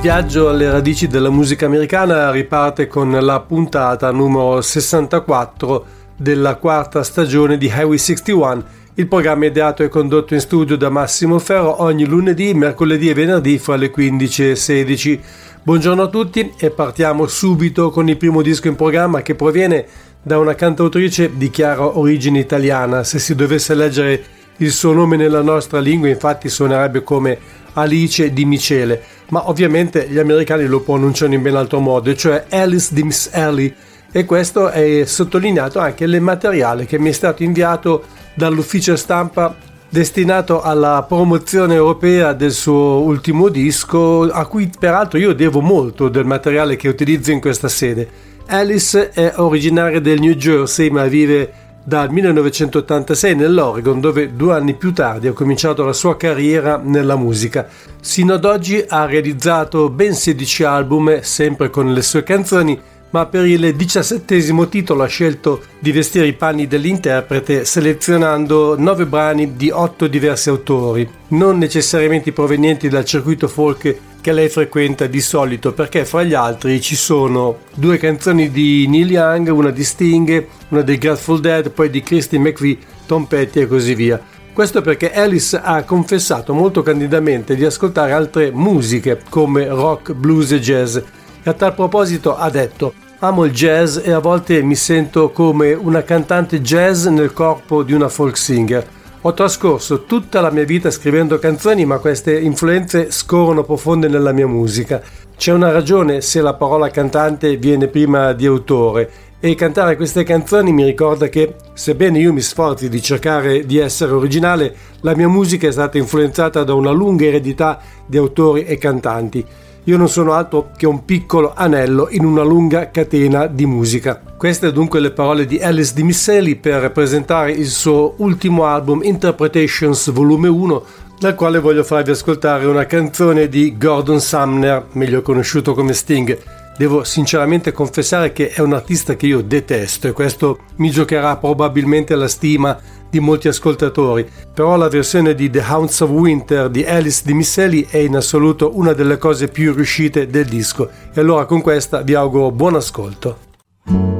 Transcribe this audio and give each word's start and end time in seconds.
Viaggio 0.00 0.48
alle 0.48 0.70
radici 0.70 1.08
della 1.08 1.28
musica 1.28 1.66
americana 1.66 2.30
riparte 2.30 2.86
con 2.86 3.10
la 3.10 3.38
puntata 3.40 4.10
numero 4.10 4.62
64 4.62 5.84
della 6.16 6.54
quarta 6.54 7.02
stagione 7.02 7.58
di 7.58 7.66
Highway 7.66 7.98
61. 7.98 8.64
Il 8.94 9.08
programma 9.08 9.44
è 9.44 9.48
ideato 9.48 9.82
e 9.82 9.90
condotto 9.90 10.32
in 10.32 10.40
studio 10.40 10.78
da 10.78 10.88
Massimo 10.88 11.38
Ferro 11.38 11.82
ogni 11.82 12.06
lunedì, 12.06 12.54
mercoledì 12.54 13.10
e 13.10 13.14
venerdì 13.14 13.58
fra 13.58 13.76
le 13.76 13.90
15 13.90 14.48
e 14.48 14.56
16. 14.56 15.20
Buongiorno 15.62 16.04
a 16.04 16.08
tutti 16.08 16.50
e 16.58 16.70
partiamo 16.70 17.26
subito 17.26 17.90
con 17.90 18.08
il 18.08 18.16
primo 18.16 18.40
disco 18.40 18.68
in 18.68 18.76
programma 18.76 19.20
che 19.20 19.34
proviene 19.34 19.84
da 20.22 20.38
una 20.38 20.54
cantautrice 20.54 21.36
di 21.36 21.50
chiara 21.50 21.98
origine 21.98 22.38
italiana. 22.38 23.04
Se 23.04 23.18
si 23.18 23.34
dovesse 23.34 23.74
leggere 23.74 24.24
il 24.56 24.72
suo 24.72 24.94
nome 24.94 25.18
nella 25.18 25.42
nostra 25.42 25.78
lingua, 25.78 26.08
infatti 26.08 26.48
suonerebbe 26.48 27.02
come 27.02 27.38
Alice 27.74 28.32
di 28.32 28.44
Michele 28.46 29.02
ma 29.30 29.48
ovviamente 29.48 30.06
gli 30.08 30.18
americani 30.18 30.66
lo 30.66 30.80
pronunciano 30.80 31.34
in 31.34 31.42
ben 31.42 31.56
altro 31.56 31.80
modo, 31.80 32.14
cioè 32.14 32.44
Alice 32.50 32.94
di 32.94 33.02
Miss 33.02 33.30
Ellie, 33.32 33.74
e 34.12 34.24
questo 34.24 34.68
è 34.68 35.04
sottolineato 35.04 35.78
anche 35.78 36.06
nel 36.06 36.20
materiale 36.20 36.84
che 36.84 36.98
mi 36.98 37.10
è 37.10 37.12
stato 37.12 37.42
inviato 37.42 38.04
dall'ufficio 38.34 38.96
stampa 38.96 39.54
destinato 39.88 40.62
alla 40.62 41.04
promozione 41.06 41.74
europea 41.74 42.32
del 42.32 42.52
suo 42.52 43.02
ultimo 43.02 43.48
disco, 43.48 44.22
a 44.30 44.46
cui 44.46 44.70
peraltro 44.78 45.18
io 45.18 45.32
devo 45.32 45.60
molto 45.60 46.08
del 46.08 46.24
materiale 46.24 46.76
che 46.76 46.88
utilizzo 46.88 47.32
in 47.32 47.40
questa 47.40 47.68
sede. 47.68 48.08
Alice 48.46 49.10
è 49.10 49.34
originaria 49.36 50.00
del 50.00 50.20
New 50.20 50.32
Jersey 50.32 50.90
ma 50.90 51.04
vive 51.06 51.52
dal 51.82 52.10
1986 52.10 53.34
nell'Oregon 53.34 54.00
dove 54.00 54.34
due 54.34 54.54
anni 54.54 54.74
più 54.74 54.92
tardi 54.92 55.28
ha 55.28 55.32
cominciato 55.32 55.84
la 55.84 55.92
sua 55.92 56.16
carriera 56.16 56.80
nella 56.82 57.16
musica. 57.16 57.68
Sino 58.00 58.34
ad 58.34 58.44
oggi 58.44 58.84
ha 58.86 59.06
realizzato 59.06 59.90
ben 59.90 60.14
16 60.14 60.64
album 60.64 61.20
sempre 61.20 61.70
con 61.70 61.92
le 61.92 62.02
sue 62.02 62.22
canzoni 62.22 62.80
ma 63.10 63.26
per 63.26 63.44
il 63.44 63.74
diciassettesimo 63.74 64.68
titolo 64.68 65.02
ha 65.02 65.06
scelto 65.06 65.62
di 65.78 65.92
vestire 65.92 66.26
i 66.26 66.32
panni 66.32 66.66
dell'interprete 66.66 67.64
selezionando 67.64 68.78
nove 68.78 69.06
brani 69.06 69.56
di 69.56 69.70
otto 69.70 70.06
diversi 70.06 70.48
autori, 70.48 71.08
non 71.28 71.58
necessariamente 71.58 72.32
provenienti 72.32 72.88
dal 72.88 73.04
circuito 73.04 73.48
folk 73.48 73.96
che 74.20 74.32
lei 74.32 74.48
frequenta 74.48 75.06
di 75.06 75.20
solito 75.20 75.72
perché 75.72 76.04
fra 76.04 76.22
gli 76.22 76.34
altri 76.34 76.80
ci 76.80 76.96
sono 76.96 77.60
due 77.74 77.96
canzoni 77.98 78.50
di 78.50 78.86
Neil 78.86 79.10
Young, 79.10 79.48
una 79.48 79.70
di 79.70 79.84
Sting, 79.84 80.46
una 80.68 80.82
dei 80.82 80.98
Grateful 80.98 81.40
Dead, 81.40 81.70
poi 81.70 81.90
di 81.90 82.02
Christy 82.02 82.38
McVie, 82.38 82.78
Tom 83.06 83.24
Petty 83.24 83.60
e 83.60 83.66
così 83.66 83.94
via. 83.94 84.20
Questo 84.52 84.82
perché 84.82 85.12
Alice 85.12 85.56
ha 85.56 85.82
confessato 85.84 86.52
molto 86.52 86.82
candidamente 86.82 87.54
di 87.54 87.64
ascoltare 87.64 88.12
altre 88.12 88.50
musiche 88.50 89.22
come 89.28 89.66
rock, 89.68 90.12
blues 90.12 90.52
e 90.52 90.60
jazz 90.60 90.96
e 90.96 91.04
a 91.44 91.52
tal 91.52 91.74
proposito 91.74 92.36
ha 92.36 92.50
detto 92.50 92.92
Amo 93.22 93.44
il 93.44 93.52
jazz 93.52 93.98
e 94.02 94.12
a 94.12 94.18
volte 94.18 94.62
mi 94.62 94.74
sento 94.74 95.30
come 95.30 95.74
una 95.74 96.02
cantante 96.02 96.62
jazz 96.62 97.04
nel 97.06 97.34
corpo 97.34 97.82
di 97.82 97.92
una 97.92 98.08
folk 98.08 98.36
singer. 98.36 98.98
Ho 99.22 99.34
trascorso 99.34 100.04
tutta 100.04 100.40
la 100.40 100.50
mia 100.50 100.64
vita 100.64 100.90
scrivendo 100.90 101.38
canzoni, 101.38 101.84
ma 101.84 101.98
queste 101.98 102.40
influenze 102.40 103.10
scorrono 103.10 103.64
profonde 103.64 104.08
nella 104.08 104.32
mia 104.32 104.46
musica. 104.46 105.02
C'è 105.36 105.52
una 105.52 105.70
ragione 105.70 106.22
se 106.22 106.40
la 106.40 106.54
parola 106.54 106.88
cantante 106.88 107.58
viene 107.58 107.88
prima 107.88 108.32
di 108.32 108.46
autore 108.46 109.10
e 109.38 109.54
cantare 109.54 109.96
queste 109.96 110.22
canzoni 110.22 110.72
mi 110.72 110.84
ricorda 110.84 111.28
che, 111.28 111.54
sebbene 111.74 112.18
io 112.18 112.32
mi 112.32 112.40
sforzi 112.40 112.88
di 112.88 113.02
cercare 113.02 113.66
di 113.66 113.76
essere 113.76 114.12
originale, 114.12 114.74
la 115.00 115.14
mia 115.14 115.28
musica 115.28 115.68
è 115.68 115.72
stata 115.72 115.98
influenzata 115.98 116.64
da 116.64 116.72
una 116.72 116.90
lunga 116.90 117.26
eredità 117.26 117.78
di 118.06 118.16
autori 118.16 118.64
e 118.64 118.78
cantanti. 118.78 119.44
Io 119.84 119.96
non 119.96 120.08
sono 120.08 120.32
altro 120.32 120.70
che 120.76 120.86
un 120.86 121.04
piccolo 121.04 121.52
anello 121.54 122.08
in 122.10 122.24
una 122.24 122.42
lunga 122.42 122.90
catena 122.90 123.46
di 123.46 123.64
musica. 123.64 124.20
Queste 124.36 124.72
dunque 124.72 125.00
le 125.00 125.10
parole 125.10 125.46
di 125.46 125.58
Alice 125.58 125.94
Di 125.94 126.02
Misseli 126.02 126.56
per 126.56 126.92
presentare 126.92 127.52
il 127.52 127.68
suo 127.68 128.14
ultimo 128.18 128.66
album 128.66 129.00
Interpretations 129.02 130.10
Volume 130.10 130.48
1 130.48 130.84
dal 131.18 131.34
quale 131.34 131.58
voglio 131.58 131.84
farvi 131.84 132.12
ascoltare 132.12 132.64
una 132.64 132.86
canzone 132.86 133.48
di 133.48 133.76
Gordon 133.76 134.20
Sumner, 134.20 134.86
meglio 134.92 135.20
conosciuto 135.20 135.74
come 135.74 135.92
Sting. 135.92 136.38
Devo 136.78 137.04
sinceramente 137.04 137.72
confessare 137.72 138.32
che 138.32 138.48
è 138.48 138.60
un 138.60 138.72
artista 138.72 139.14
che 139.14 139.26
io 139.26 139.42
detesto 139.42 140.08
e 140.08 140.12
questo 140.12 140.60
mi 140.76 140.90
giocherà 140.90 141.36
probabilmente 141.36 142.14
la 142.14 142.28
stima 142.28 142.78
di 143.10 143.20
molti 143.20 143.48
ascoltatori, 143.48 144.28
però 144.54 144.76
la 144.76 144.88
versione 144.88 145.34
di 145.34 145.50
The 145.50 145.64
Hounds 145.68 146.00
of 146.00 146.10
Winter 146.10 146.68
di 146.70 146.84
Alice 146.84 147.22
di 147.24 147.34
Misselli 147.34 147.86
è 147.90 147.98
in 147.98 148.16
assoluto 148.16 148.76
una 148.76 148.92
delle 148.92 149.18
cose 149.18 149.48
più 149.48 149.74
riuscite 149.74 150.28
del 150.28 150.46
disco 150.46 150.88
e 151.12 151.20
allora 151.20 151.44
con 151.44 151.60
questa 151.60 152.02
vi 152.02 152.14
auguro 152.14 152.50
buon 152.50 152.76
ascolto. 152.76 154.19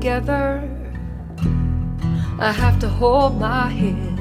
Together. 0.00 0.68
I 2.38 2.52
have 2.52 2.78
to 2.80 2.88
hold 2.88 3.38
my 3.38 3.68
head. 3.68 4.18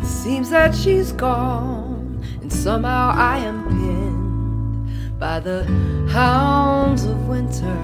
It 0.00 0.06
seems 0.06 0.50
that 0.50 0.74
she's 0.74 1.12
gone, 1.12 2.22
and 2.40 2.52
somehow 2.52 3.12
I 3.14 3.38
am 3.38 3.64
pinned 3.68 5.18
by 5.18 5.40
the 5.40 5.64
hounds 6.10 7.04
of 7.04 7.28
winter 7.28 7.80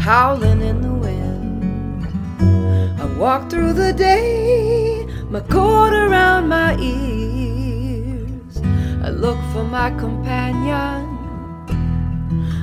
howling 0.00 0.62
in 0.62 0.80
the 0.80 0.92
wind. 0.92 2.04
I 3.00 3.04
walk 3.18 3.50
through 3.50 3.72
the 3.72 3.92
day, 3.92 5.06
my 5.28 5.40
coat 5.40 5.92
around 5.92 6.48
my 6.48 6.76
ears. 6.78 8.60
I 9.02 9.10
look 9.10 9.38
for 9.52 9.64
my 9.64 9.90
companion. 9.98 11.05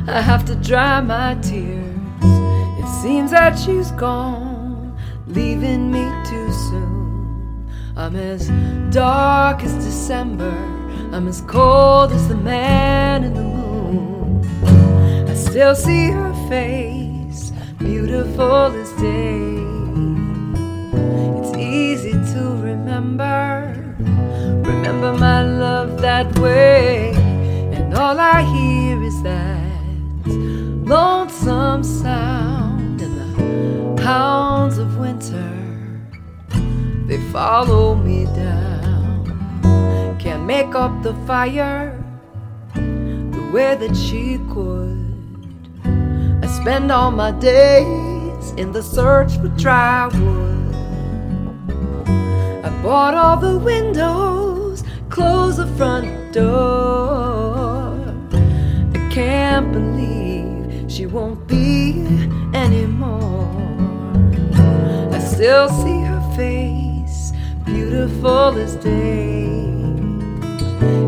I 0.06 0.20
have 0.20 0.44
to 0.46 0.56
dry 0.56 1.00
my 1.00 1.36
tears. 1.36 1.96
It 2.22 3.02
seems 3.02 3.32
that 3.32 3.58
she's 3.58 3.90
gone, 3.92 4.98
leaving 5.28 5.92
me 5.92 6.04
too 6.26 6.52
soon. 6.52 7.72
I'm 7.96 8.18
as 8.18 8.50
dark 8.94 9.64
as 9.64 9.74
December, 9.76 10.52
I'm 11.14 11.30
as 11.30 11.40
cold 11.42 12.12
as 12.12 12.28
the 12.28 12.36
man 12.36 13.24
in 13.24 13.34
the 13.34 13.44
moon. 13.44 15.30
I 15.30 15.34
still 15.36 15.74
see 15.74 16.10
her 16.10 16.34
face, 16.50 17.54
beautiful 17.80 18.76
as 18.76 18.92
day. 19.02 19.56
It's 21.40 21.58
easy 21.58 22.12
to 22.12 22.42
remember, 22.62 23.96
remember 24.70 25.14
my 25.14 25.44
love 25.44 26.02
that 26.02 26.38
way. 26.40 27.14
And 27.72 27.94
all 27.94 28.20
I 28.20 28.42
hear 28.42 29.02
is 29.02 29.24
that 29.24 29.63
lonesome 30.86 31.84
sound 31.84 33.02
in 33.02 33.96
the 33.96 34.04
hounds 34.04 34.78
of 34.78 34.98
winter 34.98 35.64
they 37.08 37.20
follow 37.32 37.96
me 37.96 38.26
down. 38.26 40.18
Can't 40.20 40.46
make 40.46 40.74
up 40.74 41.04
the 41.04 41.14
fire 41.28 42.04
the 42.74 43.50
way 43.54 43.76
that 43.76 43.96
she 43.96 44.40
could. 44.52 44.98
I 46.42 46.48
spend 46.48 46.92
all 46.92 47.12
my 47.12 47.32
days 47.32 48.52
in 48.58 48.72
the 48.72 48.82
search 48.82 49.38
for 49.38 49.50
dry 49.50 50.08
wood. 50.08 50.76
I 52.66 52.70
bought 52.82 53.14
all 53.14 53.38
the 53.38 53.60
windows, 53.60 54.84
closed 55.10 55.58
the 55.58 55.68
front 55.78 56.34
door. 56.34 57.94
I 58.96 59.10
can't 59.12 59.72
believe 59.72 60.23
won't 61.14 61.46
be 61.48 61.92
anymore. 62.56 63.48
I 65.14 65.20
still 65.20 65.70
see 65.70 66.02
her 66.02 66.34
face, 66.36 67.32
beautiful 67.64 68.58
as 68.58 68.76
day. 68.78 69.46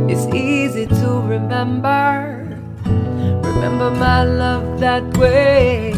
It's 0.07 0.27
easy 0.31 0.85
to 0.85 1.07
remember, 1.25 2.61
remember 2.85 3.89
my 3.89 4.23
love 4.23 4.79
that 4.79 5.17
way. 5.17 5.93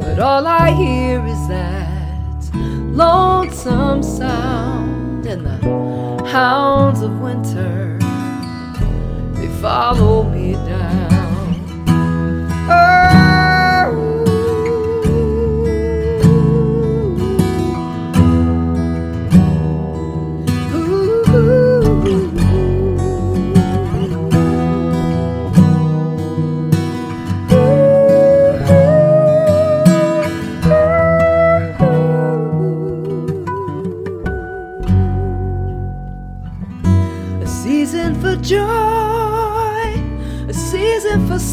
But 0.00 0.18
all 0.18 0.48
I 0.48 0.72
hear 0.72 1.24
is 1.24 1.46
that 1.46 2.50
lonesome 2.92 4.02
sound, 4.02 5.26
and 5.26 5.46
the 5.46 6.26
hounds 6.26 7.02
of 7.02 7.20
winter 7.20 7.98
they 9.34 9.48
follow 9.62 10.24
me 10.24 10.54
down. 10.54 10.73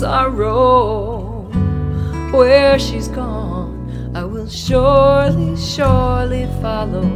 Sorrow. 0.01 1.45
Where 2.31 2.79
she's 2.79 3.07
gone, 3.07 4.11
I 4.15 4.23
will 4.23 4.49
surely, 4.49 5.55
surely 5.55 6.47
follow. 6.59 7.07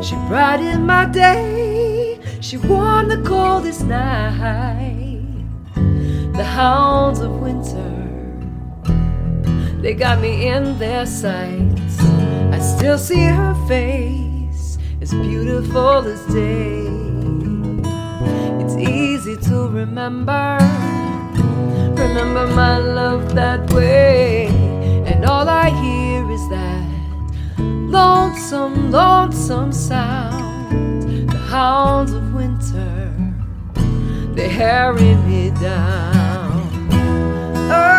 She 0.00 0.14
brightened 0.26 0.86
my 0.86 1.04
day, 1.04 2.18
she 2.40 2.56
warmed 2.56 3.10
the 3.10 3.22
coldest 3.28 3.84
night. 3.84 5.20
The 6.32 6.44
hounds 6.44 7.20
of 7.20 7.40
winter, 7.40 7.94
they 9.82 9.92
got 9.92 10.18
me 10.22 10.48
in 10.48 10.78
their 10.78 11.04
sights. 11.04 12.00
I 12.56 12.58
still 12.58 12.96
see 12.96 13.26
her 13.26 13.54
face, 13.68 14.78
as 15.02 15.10
beautiful 15.12 16.06
as 16.06 16.24
day. 16.32 16.86
It's 18.62 18.76
easy 18.76 19.36
to 19.48 19.68
remember, 19.68 20.58
remember 22.16 22.46
my 22.54 22.78
love 22.78 23.34
that 23.34 23.70
way. 23.74 24.46
And 25.04 25.26
all 25.26 25.46
I 25.48 25.68
hear 25.68 26.30
is 26.30 26.48
that 26.48 26.88
lonesome, 27.58 28.90
lonesome 28.90 29.70
sound. 29.70 31.28
The 31.28 31.36
hounds 31.36 32.12
of 32.12 32.32
winter, 32.32 33.12
they 34.34 34.48
harry 34.48 35.14
me 35.26 35.50
down. 35.60 36.88
The 37.68 37.95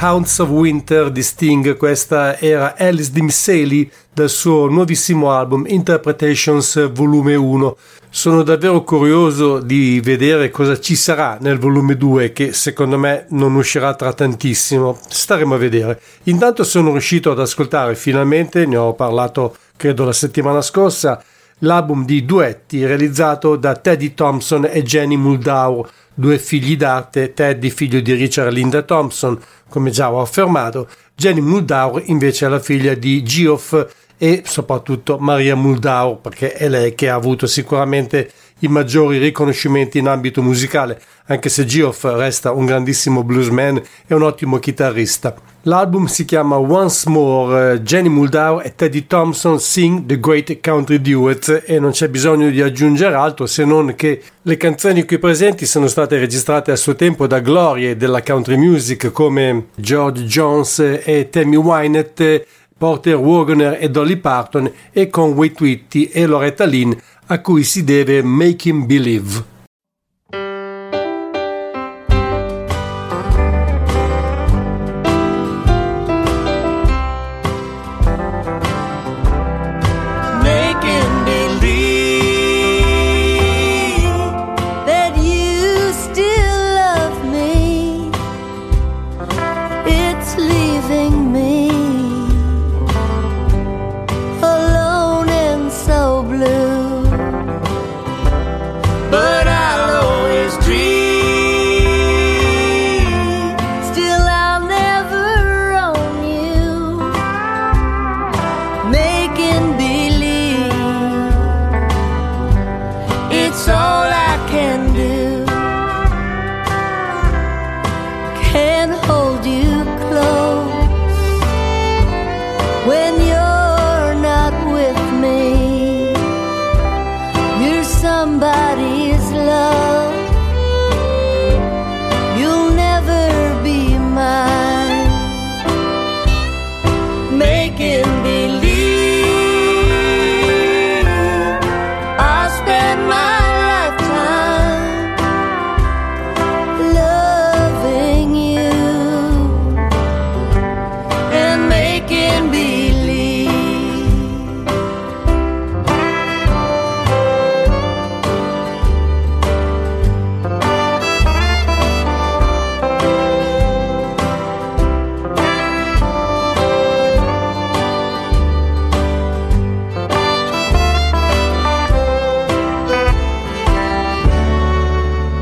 Hounds 0.00 0.38
of 0.38 0.48
Winter 0.48 1.10
di 1.10 1.22
Sting, 1.22 1.76
questa 1.76 2.38
era 2.38 2.74
Alice 2.76 3.10
Dimseli 3.10 3.90
dal 4.12 4.28
suo 4.28 4.68
nuovissimo 4.68 5.30
album 5.30 5.64
Interpretations 5.66 6.92
Volume 6.92 7.34
1. 7.34 7.76
Sono 8.10 8.42
davvero 8.42 8.82
curioso 8.82 9.60
di 9.60 10.00
vedere 10.02 10.50
cosa 10.50 10.78
ci 10.78 10.96
sarà 10.96 11.38
nel 11.40 11.58
volume 11.58 11.96
2 11.96 12.32
che 12.32 12.52
secondo 12.52 12.98
me 12.98 13.26
non 13.30 13.54
uscirà 13.54 13.94
tra 13.94 14.12
tantissimo, 14.12 14.98
staremo 15.08 15.54
a 15.54 15.58
vedere. 15.58 16.00
Intanto 16.24 16.64
sono 16.64 16.92
riuscito 16.92 17.30
ad 17.30 17.40
ascoltare 17.40 17.94
finalmente, 17.94 18.66
ne 18.66 18.76
ho 18.76 18.94
parlato 18.94 19.56
credo 19.76 20.04
la 20.04 20.12
settimana 20.12 20.62
scorsa, 20.62 21.22
l'album 21.58 22.04
di 22.04 22.24
duetti 22.24 22.84
realizzato 22.84 23.56
da 23.56 23.74
Teddy 23.74 24.14
Thompson 24.14 24.68
e 24.70 24.82
Jenny 24.82 25.16
Muldaur, 25.16 25.88
due 26.14 26.38
figli 26.38 26.76
d'arte, 26.76 27.34
Teddy 27.34 27.70
figlio 27.70 28.00
di 28.00 28.12
Richard 28.12 28.48
e 28.48 28.52
Linda 28.52 28.82
Thompson, 28.82 29.38
come 29.74 29.90
già 29.90 30.12
ho 30.12 30.20
affermato, 30.20 30.88
Jenny 31.16 31.40
Muldaur 31.40 32.00
invece 32.06 32.46
è 32.46 32.48
la 32.48 32.60
figlia 32.60 32.94
di 32.94 33.24
Geoff 33.24 34.03
e 34.16 34.42
soprattutto 34.44 35.18
Maria 35.18 35.56
Muldaur, 35.56 36.18
perché 36.18 36.52
è 36.52 36.68
lei 36.68 36.94
che 36.94 37.08
ha 37.08 37.14
avuto 37.14 37.46
sicuramente 37.46 38.30
i 38.60 38.68
maggiori 38.68 39.18
riconoscimenti 39.18 39.98
in 39.98 40.06
ambito 40.06 40.42
musicale, 40.42 41.00
anche 41.26 41.48
se 41.48 41.64
Geoff 41.64 42.04
resta 42.04 42.52
un 42.52 42.66
grandissimo 42.66 43.22
bluesman 43.22 43.82
e 44.06 44.14
un 44.14 44.22
ottimo 44.22 44.58
chitarrista. 44.58 45.34
L'album 45.66 46.04
si 46.04 46.26
chiama 46.26 46.58
Once 46.58 47.08
More, 47.08 47.80
Jenny 47.80 48.08
Muldaur 48.08 48.62
e 48.62 48.74
Teddy 48.74 49.06
Thompson 49.06 49.58
sing 49.58 50.04
The 50.04 50.20
Great 50.20 50.60
Country 50.60 51.00
Duet 51.00 51.62
e 51.64 51.78
non 51.78 51.92
c'è 51.92 52.10
bisogno 52.10 52.50
di 52.50 52.60
aggiungere 52.60 53.14
altro 53.14 53.46
se 53.46 53.64
non 53.64 53.94
che 53.96 54.20
le 54.42 54.56
canzoni 54.58 55.06
qui 55.06 55.18
presenti 55.18 55.64
sono 55.64 55.86
state 55.86 56.18
registrate 56.18 56.70
a 56.70 56.76
suo 56.76 56.94
tempo 56.94 57.26
da 57.26 57.40
glorie 57.40 57.96
della 57.96 58.22
country 58.22 58.56
music 58.56 59.10
come 59.10 59.68
George 59.76 60.24
Jones 60.24 60.80
e 61.02 61.28
Tammy 61.30 61.56
Wynette, 61.56 62.46
Porter 62.76 63.16
Wagoner 63.16 63.78
e 63.80 63.88
Dolly 63.88 64.16
Parton 64.16 64.70
e 64.92 65.08
con 65.08 65.32
Wade 65.32 65.54
Whitty 65.60 66.04
e 66.12 66.26
Loretta 66.26 66.64
Lynn 66.64 66.92
a 67.26 67.40
cui 67.40 67.64
si 67.64 67.84
deve 67.84 68.22
Making 68.22 68.84
Believe. 68.84 69.53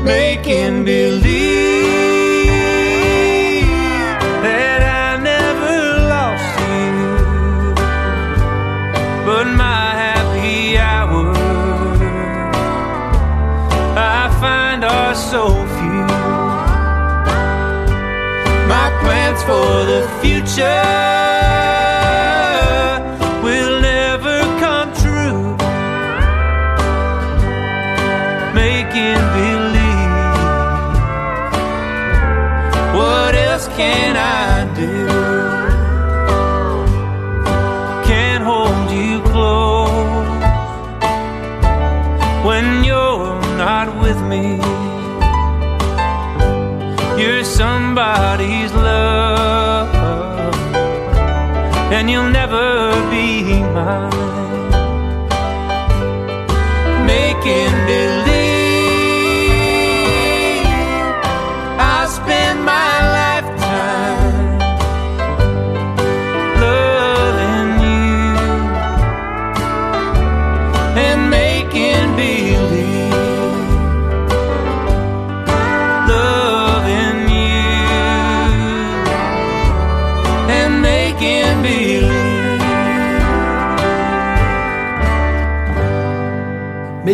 making 0.03 0.83
believe 0.83 1.31
that 4.43 4.81
I 4.83 5.17
never 5.31 5.77
lost 6.13 6.59
you, 6.69 7.73
but 9.25 9.47
my 9.47 9.95
happy 10.05 10.77
hours 10.77 11.37
I 13.95 14.29
find 14.41 14.83
are 14.83 15.15
so 15.15 15.43
few. 15.75 16.07
My 18.67 18.87
plans 19.01 19.41
for 19.43 19.85
the 19.85 20.01
future. 20.21 21.32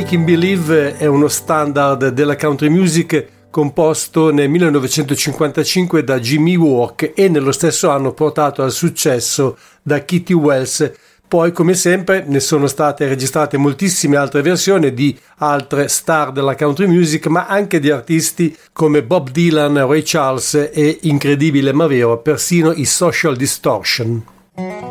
Making 0.09 0.25
Believe 0.25 0.97
è 0.97 1.05
uno 1.05 1.27
standard 1.27 2.07
della 2.07 2.35
country 2.35 2.67
music 2.69 3.27
composto 3.51 4.31
nel 4.31 4.49
1955 4.49 6.03
da 6.03 6.19
Jimmy 6.19 6.55
Walk 6.55 7.11
e 7.13 7.29
nello 7.29 7.51
stesso 7.51 7.91
anno 7.91 8.11
portato 8.13 8.63
al 8.63 8.71
successo 8.71 9.55
da 9.83 10.03
Kitty 10.03 10.33
Wells. 10.33 10.91
Poi, 11.27 11.51
come 11.51 11.75
sempre, 11.75 12.23
ne 12.25 12.39
sono 12.39 12.65
state 12.65 13.07
registrate 13.07 13.57
moltissime 13.57 14.17
altre 14.17 14.41
versioni 14.41 14.91
di 14.95 15.15
altre 15.37 15.87
star 15.89 16.31
della 16.31 16.55
country 16.55 16.87
music, 16.87 17.27
ma 17.27 17.45
anche 17.45 17.79
di 17.79 17.91
artisti 17.91 18.57
come 18.73 19.03
Bob 19.03 19.29
Dylan, 19.29 19.85
Ray 19.85 20.01
Charles 20.03 20.71
e, 20.73 20.97
incredibile 21.01 21.71
ma 21.71 21.85
vero, 21.85 22.17
persino 22.17 22.71
i 22.71 22.85
Social 22.85 23.37
Distortion. 23.37 24.88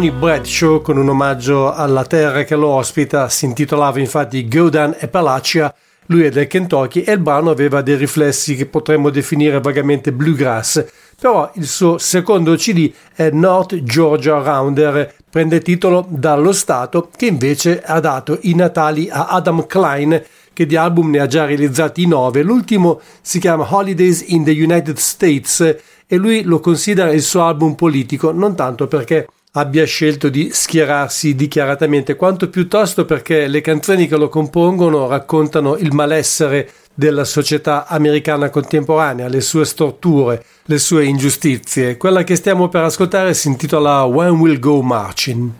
Pony 0.00 0.12
Bradshaw 0.12 0.80
con 0.80 0.96
un 0.96 1.10
omaggio 1.10 1.74
alla 1.74 2.06
terra 2.06 2.42
che 2.44 2.56
lo 2.56 2.68
ospita, 2.68 3.28
si 3.28 3.44
intitolava 3.44 3.98
infatti 3.98 4.48
Go 4.48 4.70
Down 4.70 4.96
Appalachia, 4.98 5.74
lui 6.06 6.22
è 6.22 6.30
del 6.30 6.46
Kentucky 6.46 7.02
e 7.02 7.12
il 7.12 7.18
brano 7.18 7.50
aveva 7.50 7.82
dei 7.82 7.96
riflessi 7.96 8.56
che 8.56 8.64
potremmo 8.64 9.10
definire 9.10 9.60
vagamente 9.60 10.10
bluegrass, 10.10 10.86
però 11.20 11.50
il 11.56 11.66
suo 11.66 11.98
secondo 11.98 12.54
CD 12.54 12.90
è 13.14 13.28
North 13.28 13.82
Georgia 13.82 14.38
Rounder, 14.38 15.16
prende 15.28 15.60
titolo 15.60 16.06
dallo 16.08 16.52
Stato 16.52 17.10
che 17.14 17.26
invece 17.26 17.82
ha 17.82 18.00
dato 18.00 18.38
i 18.40 18.54
natali 18.54 19.10
a 19.10 19.26
Adam 19.26 19.66
Klein 19.66 20.22
che 20.54 20.64
di 20.64 20.76
album 20.76 21.10
ne 21.10 21.18
ha 21.18 21.26
già 21.26 21.44
realizzati 21.44 22.06
nove. 22.06 22.40
L'ultimo 22.40 23.02
si 23.20 23.38
chiama 23.38 23.66
Holidays 23.68 24.24
in 24.28 24.44
the 24.44 24.50
United 24.50 24.96
States 24.96 25.60
e 26.06 26.16
lui 26.16 26.42
lo 26.42 26.58
considera 26.58 27.12
il 27.12 27.20
suo 27.20 27.42
album 27.42 27.74
politico, 27.74 28.32
non 28.32 28.56
tanto 28.56 28.86
perché 28.86 29.26
abbia 29.52 29.84
scelto 29.84 30.28
di 30.28 30.50
schierarsi 30.52 31.34
dichiaratamente, 31.34 32.16
quanto 32.16 32.48
piuttosto 32.48 33.04
perché 33.04 33.48
le 33.48 33.60
canzoni 33.60 34.06
che 34.06 34.16
lo 34.16 34.28
compongono 34.28 35.08
raccontano 35.08 35.76
il 35.76 35.92
malessere 35.92 36.70
della 36.94 37.24
società 37.24 37.86
americana 37.86 38.50
contemporanea, 38.50 39.28
le 39.28 39.40
sue 39.40 39.64
storture, 39.64 40.44
le 40.64 40.78
sue 40.78 41.04
ingiustizie. 41.04 41.96
Quella 41.96 42.22
che 42.24 42.36
stiamo 42.36 42.68
per 42.68 42.82
ascoltare 42.82 43.34
si 43.34 43.48
intitola 43.48 44.04
When 44.04 44.38
We'll 44.38 44.58
Go 44.58 44.82
Marching. 44.82 45.50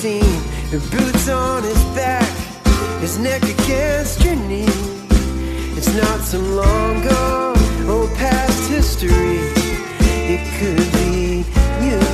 scene. 0.00 0.40
The 0.70 0.78
boots 0.90 1.28
on 1.28 1.62
his 1.62 1.84
back, 1.94 2.26
his 3.00 3.18
neck 3.18 3.42
against 3.42 4.24
your 4.24 4.34
knee. 4.34 4.64
It's 5.76 5.94
not 5.94 6.20
some 6.20 6.56
long-gone 6.56 7.58
old 7.86 8.08
oh, 8.08 8.14
past 8.16 8.70
history. 8.70 9.36
It 10.34 10.42
could 10.58 10.92
be 10.94 11.44
you. 11.84 12.09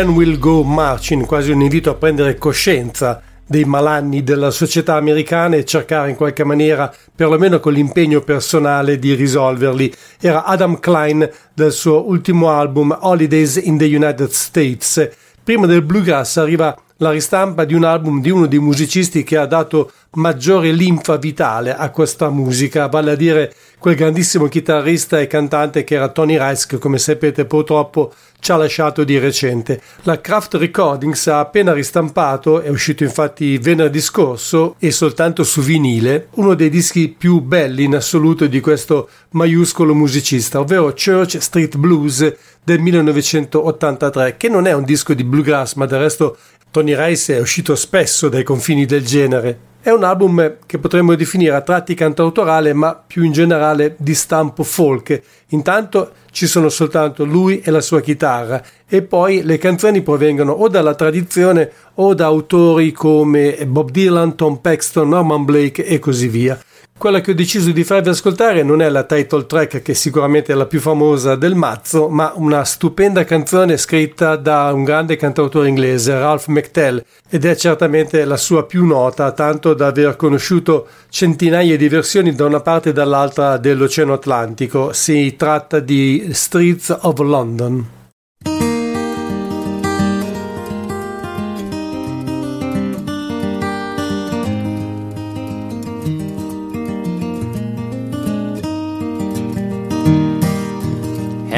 When 0.00 0.14
Will 0.14 0.38
Go 0.38 0.62
Marching, 0.62 1.26
quasi 1.26 1.50
un 1.50 1.60
invito 1.60 1.90
a 1.90 1.94
prendere 1.94 2.38
coscienza 2.38 3.20
dei 3.46 3.64
malanni 3.64 4.22
della 4.22 4.50
società 4.50 4.94
americana 4.94 5.56
e 5.56 5.66
cercare 5.66 6.08
in 6.08 6.16
qualche 6.16 6.42
maniera, 6.42 6.90
perlomeno 7.14 7.60
con 7.60 7.74
l'impegno 7.74 8.22
personale, 8.22 8.98
di 8.98 9.12
risolverli. 9.12 9.92
Era 10.18 10.44
Adam 10.44 10.80
Klein 10.80 11.28
del 11.52 11.72
suo 11.72 12.08
ultimo 12.08 12.48
album 12.48 12.96
Holidays 12.98 13.60
in 13.62 13.76
the 13.76 13.84
United 13.84 14.30
States. 14.30 15.06
Prima 15.44 15.66
del 15.66 15.82
bluegrass 15.82 16.38
arriva 16.38 16.74
la 16.96 17.10
ristampa 17.10 17.64
di 17.64 17.74
un 17.74 17.84
album 17.84 18.22
di 18.22 18.30
uno 18.30 18.46
dei 18.46 18.58
musicisti 18.58 19.22
che 19.22 19.36
ha 19.36 19.44
dato 19.44 19.92
maggiore 20.14 20.72
linfa 20.72 21.16
vitale 21.18 21.74
a 21.74 21.90
questa 21.90 22.30
musica, 22.30 22.88
vale 22.88 23.12
a 23.12 23.16
dire 23.16 23.54
quel 23.78 23.94
grandissimo 23.94 24.46
chitarrista 24.46 25.20
e 25.20 25.28
cantante 25.28 25.84
che 25.84 25.94
era 25.94 26.08
Tony 26.08 26.36
Rice, 26.36 26.66
che 26.66 26.78
come 26.78 26.98
sapete 26.98 27.44
purtroppo 27.44 28.12
ci 28.40 28.50
ha 28.50 28.56
lasciato 28.56 29.04
di 29.04 29.18
recente. 29.18 29.80
La 30.02 30.20
Kraft 30.20 30.54
Recordings 30.54 31.26
ha 31.28 31.38
appena 31.38 31.72
ristampato, 31.72 32.60
è 32.60 32.68
uscito 32.68 33.04
infatti 33.04 33.56
venerdì 33.58 34.00
scorso 34.00 34.74
e 34.78 34.90
soltanto 34.90 35.44
su 35.44 35.60
vinile, 35.60 36.28
uno 36.34 36.54
dei 36.54 36.70
dischi 36.70 37.08
più 37.08 37.40
belli 37.40 37.84
in 37.84 37.94
assoluto 37.94 38.46
di 38.46 38.60
questo 38.60 39.08
maiuscolo 39.30 39.94
musicista, 39.94 40.58
ovvero 40.58 40.92
Church 40.92 41.40
Street 41.40 41.76
Blues 41.76 42.34
del 42.62 42.80
1983, 42.80 44.36
che 44.36 44.48
non 44.48 44.66
è 44.66 44.72
un 44.72 44.84
disco 44.84 45.14
di 45.14 45.24
bluegrass, 45.24 45.74
ma 45.74 45.86
del 45.86 46.00
resto 46.00 46.36
Tony 46.70 46.94
Rice 46.96 47.36
è 47.36 47.40
uscito 47.40 47.74
spesso 47.76 48.28
dai 48.28 48.42
confini 48.42 48.86
del 48.86 49.04
genere. 49.04 49.69
È 49.82 49.88
un 49.88 50.04
album 50.04 50.58
che 50.66 50.76
potremmo 50.76 51.14
definire 51.14 51.54
a 51.54 51.62
tratti 51.62 51.94
cantautorale, 51.94 52.74
ma 52.74 52.94
più 52.94 53.22
in 53.22 53.32
generale 53.32 53.94
di 53.98 54.14
stampo 54.14 54.62
folk. 54.62 55.22
Intanto 55.48 56.12
ci 56.30 56.46
sono 56.46 56.68
soltanto 56.68 57.24
lui 57.24 57.60
e 57.60 57.70
la 57.70 57.80
sua 57.80 58.02
chitarra, 58.02 58.62
e 58.86 59.00
poi 59.00 59.42
le 59.42 59.56
canzoni 59.56 60.02
provengono 60.02 60.52
o 60.52 60.68
dalla 60.68 60.94
tradizione 60.94 61.72
o 61.94 62.12
da 62.12 62.26
autori 62.26 62.92
come 62.92 63.56
Bob 63.66 63.90
Dylan, 63.90 64.36
Tom 64.36 64.56
Paxton, 64.56 65.08
Norman 65.08 65.46
Blake 65.46 65.82
e 65.86 65.98
così 65.98 66.28
via. 66.28 66.60
Quella 67.00 67.22
che 67.22 67.30
ho 67.30 67.34
deciso 67.34 67.72
di 67.72 67.82
farvi 67.82 68.10
ascoltare 68.10 68.62
non 68.62 68.82
è 68.82 68.90
la 68.90 69.04
title 69.04 69.46
track 69.46 69.80
che 69.80 69.94
sicuramente 69.94 70.52
è 70.52 70.54
la 70.54 70.66
più 70.66 70.80
famosa 70.80 71.34
del 71.34 71.54
mazzo, 71.54 72.10
ma 72.10 72.34
una 72.36 72.62
stupenda 72.62 73.24
canzone 73.24 73.78
scritta 73.78 74.36
da 74.36 74.70
un 74.74 74.84
grande 74.84 75.16
cantautore 75.16 75.68
inglese, 75.68 76.12
Ralph 76.18 76.48
McTell, 76.48 77.02
ed 77.30 77.46
è 77.46 77.56
certamente 77.56 78.22
la 78.26 78.36
sua 78.36 78.66
più 78.66 78.84
nota, 78.84 79.32
tanto 79.32 79.72
da 79.72 79.86
aver 79.86 80.14
conosciuto 80.16 80.88
centinaia 81.08 81.78
di 81.78 81.88
versioni 81.88 82.34
da 82.34 82.44
una 82.44 82.60
parte 82.60 82.90
e 82.90 82.92
dall'altra 82.92 83.56
dell'Oceano 83.56 84.12
Atlantico. 84.12 84.92
Si 84.92 85.36
tratta 85.36 85.80
di 85.80 86.28
Streets 86.32 86.94
of 87.00 87.18
London. 87.20 87.99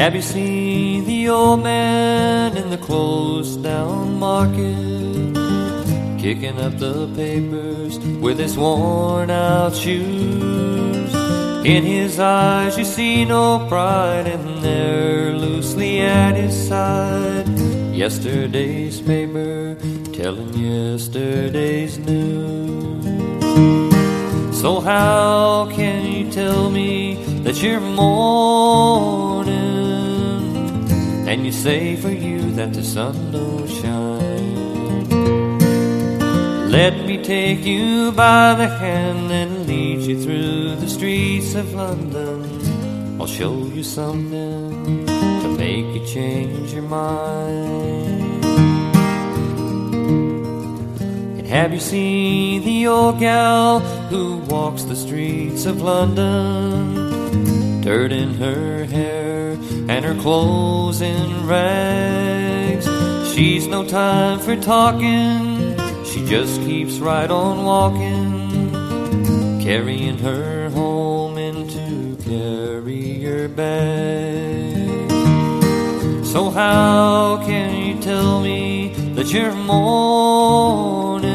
Have 0.03 0.15
you 0.15 0.21
seen 0.21 1.05
the 1.05 1.29
old 1.29 1.63
man 1.63 2.57
in 2.57 2.69
the 2.69 2.77
closed 2.77 3.63
down 3.63 4.19
market? 4.19 5.33
Kicking 6.19 6.59
up 6.59 6.77
the 6.77 7.07
papers 7.15 7.97
with 8.19 8.37
his 8.37 8.57
worn 8.57 9.31
out 9.31 9.73
shoes. 9.73 11.15
In 11.63 11.85
his 11.85 12.19
eyes, 12.19 12.77
you 12.77 12.83
see 12.83 13.23
no 13.23 13.65
pride, 13.69 14.27
and 14.27 14.61
there, 14.61 15.31
loosely 15.31 16.01
at 16.01 16.35
his 16.35 16.67
side, 16.67 17.47
yesterday's 17.93 18.99
paper 18.99 19.77
telling 20.11 20.53
yesterday's 20.53 21.97
news. 21.99 23.05
So, 24.59 24.81
how 24.81 25.69
can 25.71 26.11
you 26.11 26.29
tell 26.29 26.69
me 26.69 27.23
that 27.45 27.63
you're 27.63 27.79
mourning? 27.79 29.82
And 31.29 31.45
you 31.45 31.51
say 31.51 31.95
for 31.95 32.11
you 32.11 32.51
that 32.51 32.73
the 32.73 32.83
sun 32.83 33.31
don't 33.31 33.67
shine. 33.67 35.09
Let 36.69 37.05
me 37.05 37.23
take 37.23 37.65
you 37.65 38.11
by 38.11 38.55
the 38.55 38.67
hand 38.67 39.31
and 39.31 39.67
lead 39.67 40.01
you 40.01 40.21
through 40.21 40.75
the 40.75 40.89
streets 40.89 41.55
of 41.55 41.73
London. 41.73 43.21
I'll 43.21 43.27
show 43.27 43.55
you 43.67 43.83
something 43.83 45.05
to 45.05 45.55
make 45.57 45.85
you 45.95 46.05
change 46.05 46.73
your 46.73 46.81
mind. 46.81 48.43
And 51.37 51.47
have 51.47 51.73
you 51.73 51.79
seen 51.79 52.65
the 52.65 52.87
old 52.87 53.19
gal 53.19 53.79
who 54.09 54.39
walks 54.49 54.83
the 54.83 54.95
streets 54.95 55.65
of 55.65 55.81
London? 55.81 57.81
Dirt 57.81 58.11
in 58.11 58.33
her 58.33 58.83
hair 58.85 59.22
and 59.89 60.05
her 60.05 60.15
clothes 60.15 61.01
in 61.01 61.47
rags. 61.47 62.85
She's 63.33 63.67
no 63.67 63.83
time 63.85 64.39
for 64.39 64.55
talking, 64.55 65.75
she 66.05 66.25
just 66.25 66.61
keeps 66.61 66.99
right 66.99 67.29
on 67.29 67.63
walking, 67.65 68.71
carrying 69.63 70.17
her 70.19 70.69
home 70.69 71.37
into 71.37 72.15
carrier 72.23 73.47
bag. 73.47 75.09
So, 76.25 76.49
how 76.49 77.43
can 77.45 77.85
you 77.85 78.01
tell 78.01 78.41
me 78.41 78.93
that 79.15 79.31
you're 79.31 79.53
mourning? 79.53 81.33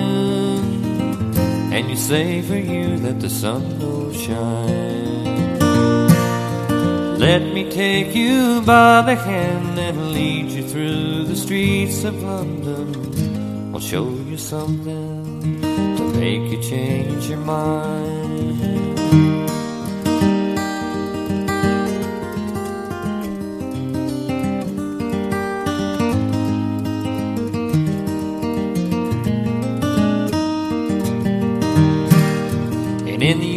And 1.72 1.88
you 1.88 1.96
say 1.96 2.42
for 2.42 2.56
you 2.56 2.98
that 2.98 3.20
the 3.20 3.30
sun 3.30 3.78
don't 3.78 4.12
shine. 4.12 5.07
Let 7.18 7.42
me 7.42 7.68
take 7.68 8.14
you 8.14 8.62
by 8.62 9.02
the 9.02 9.16
hand 9.16 9.76
and 9.76 10.12
lead 10.12 10.52
you 10.52 10.62
through 10.62 11.24
the 11.24 11.34
streets 11.34 12.04
of 12.04 12.22
London. 12.22 13.74
I'll 13.74 13.80
show 13.80 14.08
you 14.08 14.36
something 14.36 15.60
to 15.96 16.04
make 16.14 16.52
you 16.52 16.62
change 16.62 17.28
your 17.28 17.38
mind. 17.38 18.97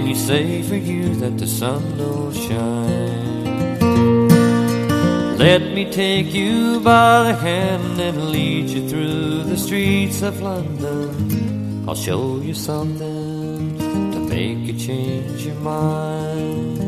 And 0.00 0.08
you 0.08 0.14
say 0.14 0.62
for 0.62 0.76
you 0.76 1.14
that 1.16 1.36
the 1.36 1.46
sun 1.46 1.98
don't 1.98 2.32
shine. 2.32 3.78
Let 5.36 5.60
me 5.74 5.92
take 5.92 6.32
you 6.32 6.80
by 6.80 7.24
the 7.24 7.34
hand 7.34 8.00
and 8.00 8.30
lead 8.30 8.70
you 8.70 8.88
through 8.88 9.44
the 9.44 9.58
streets 9.58 10.22
of 10.22 10.40
London. 10.40 11.84
I'll 11.86 11.94
show 11.94 12.38
you 12.38 12.54
something 12.54 13.76
to 13.76 14.20
make 14.20 14.60
you 14.60 14.72
change 14.72 15.44
your 15.44 15.56
mind. 15.56 16.78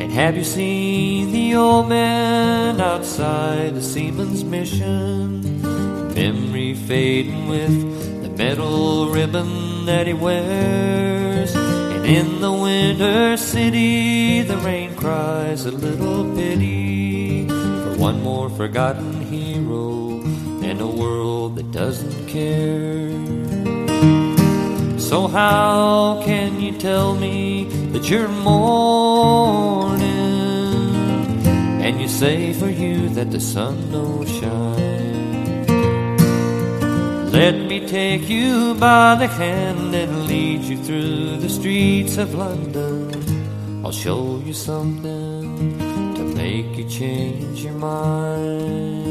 And 0.00 0.12
have 0.12 0.36
you 0.36 0.44
seen 0.44 1.32
the 1.32 1.56
old 1.56 1.88
man 1.88 2.80
outside 2.80 3.74
the 3.74 3.82
seaman's 3.82 4.44
mission? 4.44 5.62
Memory 6.14 6.74
fading 6.74 7.48
with 7.48 8.22
the 8.22 8.28
metal 8.28 9.08
ribbon 9.08 9.69
that 9.86 10.06
he 10.06 10.12
wears. 10.12 11.54
And 11.54 12.04
in 12.06 12.40
the 12.40 12.52
winter 12.52 13.36
city, 13.36 14.42
the 14.42 14.56
rain 14.58 14.94
cries 14.96 15.66
a 15.66 15.70
little 15.70 16.34
pity 16.34 17.46
for 17.48 17.96
one 17.98 18.22
more 18.22 18.48
forgotten 18.50 19.20
hero 19.22 20.20
in 20.62 20.80
a 20.80 20.86
world 20.86 21.56
that 21.56 21.70
doesn't 21.72 22.26
care. 22.26 23.10
So, 24.98 25.26
how 25.26 26.22
can 26.24 26.60
you 26.60 26.72
tell 26.78 27.14
me 27.16 27.64
that 27.92 28.08
you're 28.08 28.28
mourning? 28.28 30.10
And 31.82 32.00
you 32.00 32.06
say 32.06 32.52
for 32.52 32.68
you 32.68 33.08
that 33.10 33.30
the 33.30 33.40
sun 33.40 33.90
don't 33.90 34.28
shine. 34.28 34.79
Let 37.32 37.54
me 37.54 37.86
take 37.86 38.28
you 38.28 38.74
by 38.74 39.14
the 39.14 39.28
hand 39.28 39.94
and 39.94 40.26
lead 40.26 40.62
you 40.62 40.76
through 40.82 41.38
the 41.38 41.48
streets 41.48 42.18
of 42.18 42.34
London. 42.34 43.08
I'll 43.84 43.92
show 43.92 44.42
you 44.44 44.52
something 44.52 45.78
to 46.16 46.22
make 46.34 46.76
you 46.76 46.88
change 46.88 47.62
your 47.62 47.74
mind. 47.74 49.10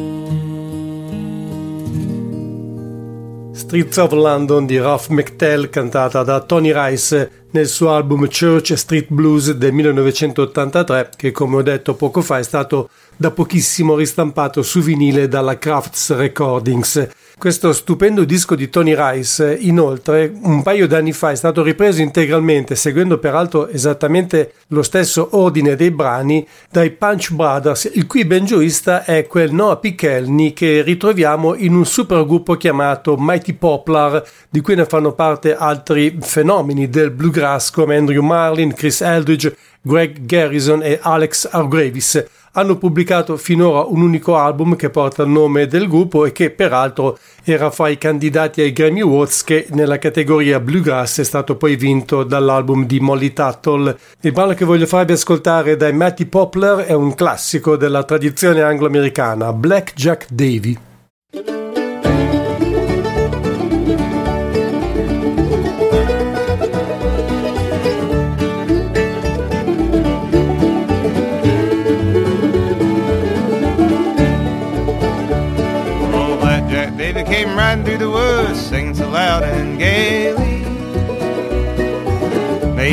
Streets 3.55 3.97
of 3.97 4.11
London 4.11 4.65
di 4.65 4.77
Ralph 4.79 5.07
McTell 5.09 5.69
cantata 5.69 6.23
da 6.23 6.41
Tony 6.41 6.73
Rice 6.73 7.47
nel 7.51 7.67
suo 7.67 7.93
album 7.93 8.27
Church 8.27 8.73
Street 8.75 9.07
Blues 9.09 9.51
del 9.51 9.71
1983 9.73 11.11
che 11.15 11.31
come 11.31 11.57
ho 11.57 11.61
detto 11.61 11.93
poco 11.93 12.21
fa 12.21 12.39
è 12.39 12.43
stato 12.43 12.89
da 13.15 13.31
pochissimo 13.31 13.95
ristampato 13.95 14.61
su 14.61 14.81
vinile 14.81 15.27
dalla 15.27 15.57
Crafts 15.57 16.15
Recordings 16.15 17.09
questo 17.39 17.71
stupendo 17.71 18.25
disco 18.25 18.53
di 18.53 18.69
Tony 18.69 18.93
Rice, 18.93 19.55
inoltre, 19.61 20.29
un 20.41 20.61
paio 20.61 20.89
d'anni 20.89 21.13
fa 21.13 21.31
è 21.31 21.35
stato 21.35 21.63
ripreso 21.63 22.01
integralmente, 22.01 22.75
seguendo 22.75 23.17
peraltro 23.17 23.69
esattamente 23.69 24.55
lo 24.67 24.83
stesso 24.83 25.29
ordine 25.37 25.77
dei 25.77 25.89
brani, 25.89 26.45
dai 26.69 26.91
Punch 26.91 27.31
Brothers, 27.31 27.91
il 27.93 28.07
cui 28.07 28.25
banjoista 28.25 29.05
è 29.05 29.25
quel 29.25 29.53
Noah 29.53 29.77
Pichelny 29.77 30.51
che 30.51 30.81
ritroviamo 30.81 31.55
in 31.55 31.75
un 31.75 31.85
supergruppo 31.85 32.55
chiamato 32.55 33.15
Mighty 33.17 33.53
Poplar, 33.53 34.21
di 34.49 34.59
cui 34.59 34.75
ne 34.75 34.83
fanno 34.83 35.13
parte 35.13 35.55
altri 35.55 36.17
fenomeni 36.19 36.89
del 36.89 37.09
bluegrass 37.09 37.71
come 37.71 37.95
Andrew 37.95 38.21
Marlin, 38.21 38.73
Chris 38.73 38.99
Eldridge, 38.99 39.55
Greg 39.81 40.25
Garrison 40.25 40.83
e 40.83 40.99
Alex 41.01 41.47
Hargravis 41.51 42.25
hanno 42.53 42.77
pubblicato 42.77 43.37
finora 43.37 43.85
un 43.85 44.01
unico 44.01 44.35
album 44.35 44.75
che 44.75 44.89
porta 44.89 45.23
il 45.23 45.29
nome 45.29 45.67
del 45.67 45.87
gruppo 45.87 46.25
e 46.25 46.31
che 46.31 46.49
peraltro 46.49 47.17
era 47.43 47.69
fra 47.69 47.89
i 47.89 47.97
candidati 47.97 48.61
ai 48.61 48.73
Grammy 48.73 49.01
Awards 49.01 49.43
che 49.43 49.67
nella 49.71 49.99
categoria 49.99 50.59
Bluegrass 50.59 51.19
è 51.19 51.23
stato 51.23 51.55
poi 51.55 51.75
vinto 51.75 52.23
dall'album 52.23 52.85
di 52.85 52.99
Molly 52.99 53.33
Tuttle. 53.33 53.97
Il 54.21 54.31
brano 54.31 54.53
che 54.53 54.65
voglio 54.65 54.87
farvi 54.87 55.13
ascoltare 55.13 55.77
dai 55.77 55.93
Matty 55.93 56.25
Poplar 56.25 56.79
è 56.79 56.93
un 56.93 57.13
classico 57.13 57.75
della 57.75 58.03
tradizione 58.03 58.61
anglo-americana, 58.61 59.53
Black 59.53 59.93
Jack 59.93 60.27
Davy. 60.29 60.88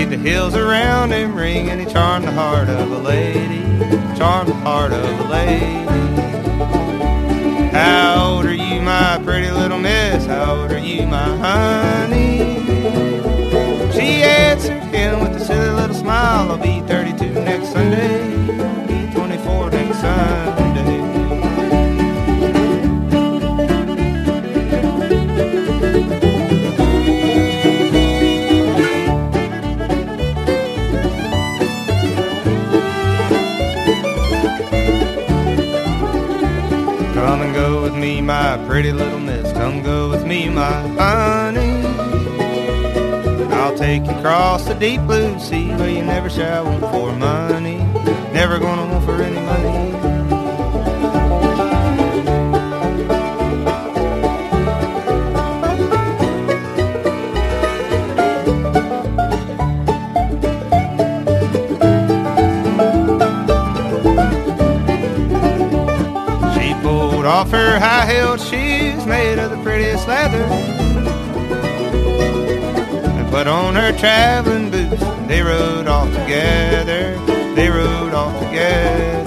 The 0.09 0.16
hills 0.16 0.55
around 0.55 1.11
him 1.11 1.35
ring, 1.35 1.69
and 1.69 1.81
he 1.81 1.87
charmed 1.87 2.27
the 2.27 2.33
heart 2.33 2.69
of 2.69 2.92
a 2.92 2.99
lady. 2.99 3.62
Charmed 4.16 4.49
the 4.49 4.55
heart 4.55 4.92
of 4.92 5.21
a 5.21 5.25
lady. 5.25 5.85
How 7.73 8.37
old 8.37 8.47
are 8.47 8.55
you, 8.55 8.81
my 8.81 9.21
pretty 9.25 9.51
little 9.51 9.79
miss? 9.79 10.25
How 10.27 10.55
old 10.55 10.71
are 10.71 10.79
you, 10.79 11.07
my 11.07 11.37
honey? 11.37 12.62
She 13.92 14.23
answered 14.23 14.83
him 14.85 15.21
with 15.21 15.42
a 15.42 15.45
silly 15.45 15.71
little 15.71 15.97
smile. 15.97 16.53
I'll 16.53 16.59
be 16.59 16.81
32 16.87 17.33
next 17.33 17.73
Sunday. 17.73 18.36
My 38.26 38.58
pretty 38.66 38.92
little 38.92 39.20
miss. 39.20 39.52
Come 39.52 39.84
go 39.84 40.10
with 40.10 40.26
me, 40.26 40.48
my 40.48 40.80
honey. 40.98 41.86
I'll 43.54 43.76
take 43.76 44.04
you 44.04 44.10
across 44.10 44.64
the 44.64 44.74
deep 44.74 45.00
blue 45.02 45.38
sea 45.38 45.68
where 45.76 45.88
you 45.88 46.02
never 46.02 46.28
shall 46.28 46.64
want 46.64 46.80
for 46.80 47.12
money. 47.12 47.78
Never 48.32 48.58
gonna 48.58 48.90
want 48.90 49.04
for 49.04 49.22
any 49.22 49.36
off 67.46 67.52
her 67.52 67.78
high-heeled 67.78 68.40
shoes 68.40 69.06
made 69.06 69.38
of 69.38 69.50
the 69.50 69.62
prettiest 69.62 70.09
leather 70.09 70.42
and 73.18 73.30
put 73.30 73.46
on 73.46 73.74
her 73.74 73.96
traveling 73.96 74.70
boots. 74.70 75.02
They 75.28 75.42
rode 75.42 75.87
off 75.87 76.09
together. 76.09 77.16
They 77.54 77.68
rode 77.68 78.14
off 78.14 78.37
together. 78.40 79.25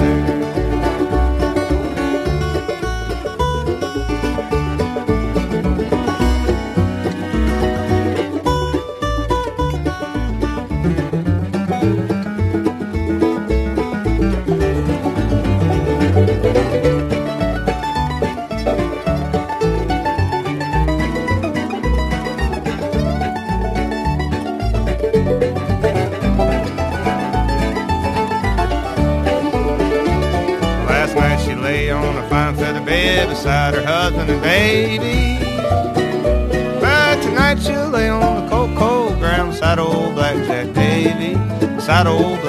Cold 39.59 39.77
ground 39.77 39.79
old 39.79 40.15
Black 40.15 40.35
Jack 40.47 40.73
Davy, 40.73 41.33
beside 41.75 42.07
old 42.07 42.39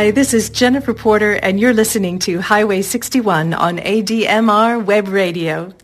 Hi, 0.00 0.10
this 0.10 0.32
is 0.32 0.48
Jennifer 0.48 0.94
Porter, 0.94 1.34
and 1.34 1.60
you're 1.60 1.74
listening 1.74 2.18
to 2.20 2.40
Highway 2.40 2.80
61 2.80 3.52
on 3.52 3.76
ADMR 3.76 4.82
Web 4.82 5.08
Radio. 5.08 5.74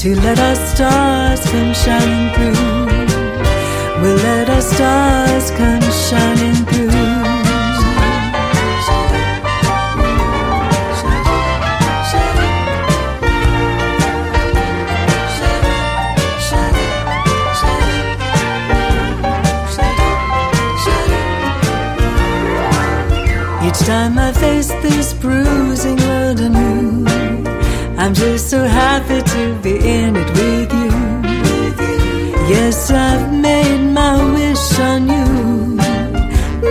To 0.00 0.14
let 0.14 0.38
our 0.38 0.54
stars 0.54 1.40
come 1.50 1.74
shining 1.74 2.32
through. 2.32 4.00
We'll 4.00 4.16
let 4.16 4.48
our 4.48 4.62
stars 4.62 5.50
come 5.50 5.82
shining 6.08 6.64
through. 6.64 6.88
Each 23.66 23.80
time 23.86 24.18
I 24.18 24.32
face 24.32 24.68
this 24.82 24.99
I'm 28.02 28.14
just 28.14 28.48
so 28.48 28.64
happy 28.64 29.20
to 29.20 29.54
be 29.62 29.76
in 29.76 30.16
it 30.16 30.30
with 30.30 30.72
you. 30.72 30.90
Yes, 32.48 32.90
I've 32.90 33.30
made 33.30 33.92
my 33.92 34.16
wish 34.32 34.78
on 34.80 35.06
you. 35.06 35.26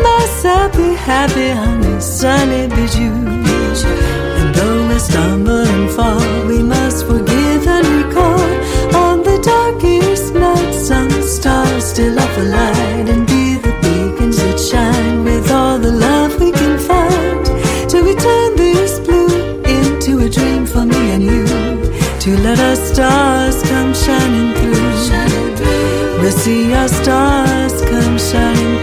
Must 0.06 0.46
I 0.46 0.72
be 0.76 0.96
happy, 0.96 1.50
honey, 1.52 2.02
sunny 2.02 2.68
be 2.76 2.82
you. 3.00 3.19
Shining 24.10 24.54
through. 24.56 26.22
We'll 26.22 26.32
see 26.32 26.74
our 26.74 26.88
stars 26.88 27.82
come 27.90 28.18
shining 28.18 28.74
through. 28.74 28.79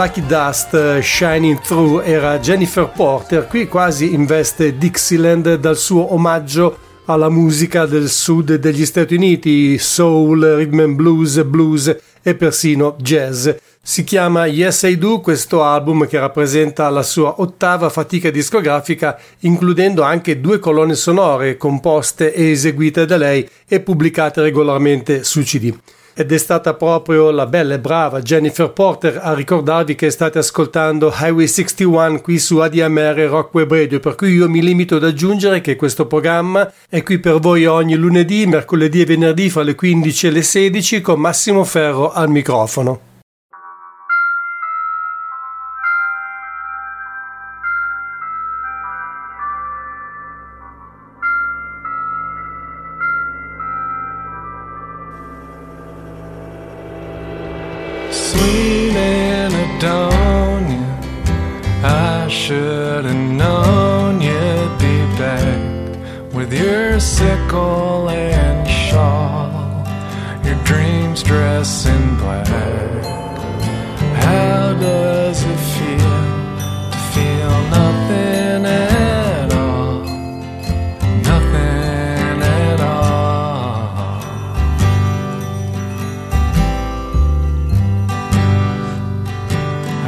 Lucky 0.00 0.24
Dust 0.24 1.00
Shining 1.00 1.60
Through 1.60 2.00
era 2.06 2.38
Jennifer 2.38 2.88
Porter, 2.88 3.46
qui 3.46 3.68
quasi 3.68 4.14
in 4.14 4.24
veste 4.24 4.78
Dixieland 4.78 5.56
dal 5.56 5.76
suo 5.76 6.14
omaggio 6.14 6.78
alla 7.04 7.28
musica 7.28 7.84
del 7.84 8.08
sud 8.08 8.54
degli 8.54 8.86
Stati 8.86 9.16
Uniti, 9.16 9.76
soul, 9.76 10.40
rhythm 10.56 10.80
and 10.80 10.94
blues, 10.94 11.42
blues 11.42 11.94
e 12.22 12.34
persino 12.34 12.96
jazz. 12.98 13.50
Si 13.82 14.02
chiama 14.02 14.46
Yes 14.46 14.84
I 14.84 14.96
Do 14.96 15.20
questo 15.20 15.62
album 15.62 16.06
che 16.06 16.18
rappresenta 16.18 16.88
la 16.88 17.02
sua 17.02 17.34
ottava 17.42 17.90
fatica 17.90 18.30
discografica, 18.30 19.18
includendo 19.40 20.00
anche 20.00 20.40
due 20.40 20.58
colonne 20.58 20.94
sonore 20.94 21.58
composte 21.58 22.32
e 22.32 22.52
eseguite 22.52 23.04
da 23.04 23.18
lei 23.18 23.46
e 23.68 23.80
pubblicate 23.80 24.40
regolarmente 24.40 25.24
su 25.24 25.42
CD 25.42 25.74
ed 26.14 26.32
è 26.32 26.38
stata 26.38 26.74
proprio 26.74 27.30
la 27.30 27.46
bella 27.46 27.74
e 27.74 27.78
brava 27.78 28.20
Jennifer 28.20 28.70
Porter 28.70 29.20
a 29.22 29.34
ricordarvi 29.34 29.94
che 29.94 30.10
state 30.10 30.38
ascoltando 30.38 31.12
Highway 31.14 31.46
61 31.46 32.20
qui 32.20 32.38
su 32.38 32.58
ADMR 32.58 33.16
Rock 33.28 33.54
Web 33.54 33.70
Radio, 33.72 34.00
per 34.00 34.14
cui 34.14 34.32
io 34.32 34.48
mi 34.48 34.62
limito 34.62 34.96
ad 34.96 35.04
aggiungere 35.04 35.60
che 35.60 35.76
questo 35.76 36.06
programma 36.06 36.70
è 36.88 37.02
qui 37.02 37.18
per 37.18 37.38
voi 37.38 37.66
ogni 37.66 37.94
lunedì, 37.94 38.46
mercoledì 38.46 39.02
e 39.02 39.06
venerdì 39.06 39.50
fra 39.50 39.62
le 39.62 39.74
15 39.74 40.26
e 40.26 40.30
le 40.30 40.42
16 40.42 41.00
con 41.00 41.20
Massimo 41.20 41.64
Ferro 41.64 42.12
al 42.12 42.28
microfono. 42.28 43.09
Dress 71.60 71.86
in 71.86 72.16
black. 72.16 72.46
How 74.24 74.72
does 74.80 75.44
it 75.44 75.60
feel 75.74 76.16
to 76.92 76.98
feel 77.12 77.54
nothing 77.78 78.64
at 78.64 79.52
all? 79.52 80.04
Nothing 81.30 82.42
at 82.64 82.80
all. 82.80 84.22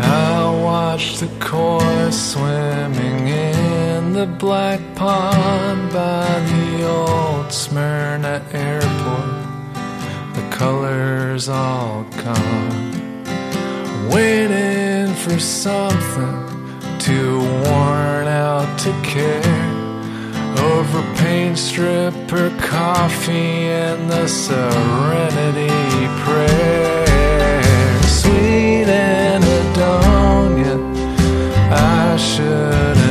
I 0.00 0.61
watched 0.64 1.20
the 1.20 1.30
koi 1.38 2.11
swimming 2.11 3.28
in 3.28 4.12
the 4.14 4.26
black 4.38 4.80
pond 4.94 5.92
by 5.92 6.40
the 6.50 6.88
old 6.88 7.53
Smyrna 7.53 8.42
airport. 8.53 9.22
Colors 10.63 11.49
all 11.49 12.05
gone, 12.23 13.25
waiting 14.09 15.13
for 15.13 15.37
something 15.41 16.39
too 17.01 17.41
worn 17.65 18.29
out 18.29 18.79
to 18.79 18.93
care. 19.03 19.43
Over 20.71 21.03
paint 21.17 21.59
stripper 21.59 22.57
coffee 22.61 23.67
and 23.83 24.09
the 24.09 24.29
serenity 24.29 25.67
prayer. 26.23 27.07
Sweet 28.05 28.87
Anhedonia, 28.87 30.79
I 31.73 32.17
should 32.17 33.01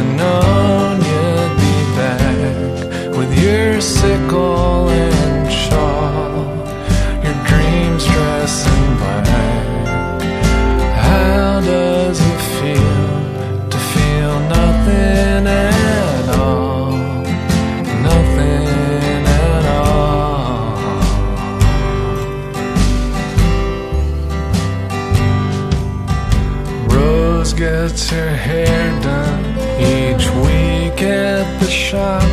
shop. 31.92 32.24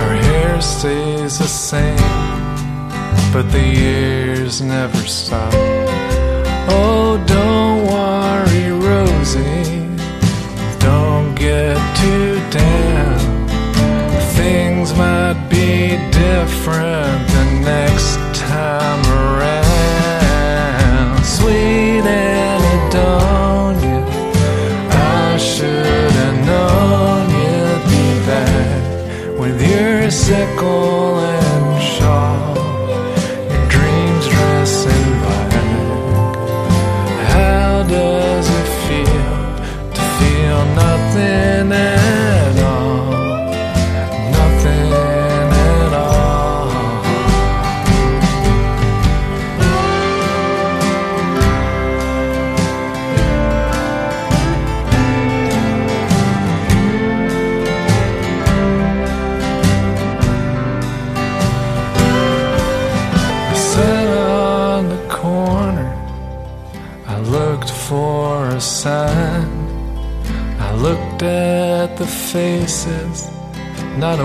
Her 0.00 0.14
hair 0.26 0.60
stays 0.60 1.38
the 1.38 1.46
same, 1.46 1.96
but 3.32 3.46
the 3.52 3.62
years 3.62 4.60
never 4.60 5.02
stop. 5.06 5.52
Oh, 6.68 7.22
don't 7.36 7.86
worry, 7.94 8.66
Rosie, 8.86 9.86
don't 10.80 11.36
get 11.36 11.76
too 12.00 12.34
down. 12.50 13.20
Things 14.40 14.92
might 14.94 15.38
be 15.48 15.96
different 16.10 17.20
the 17.36 17.44
next 17.70 18.17
seco. 30.28 30.97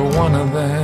One 0.04 0.36
of 0.36 0.52
them 0.52 0.83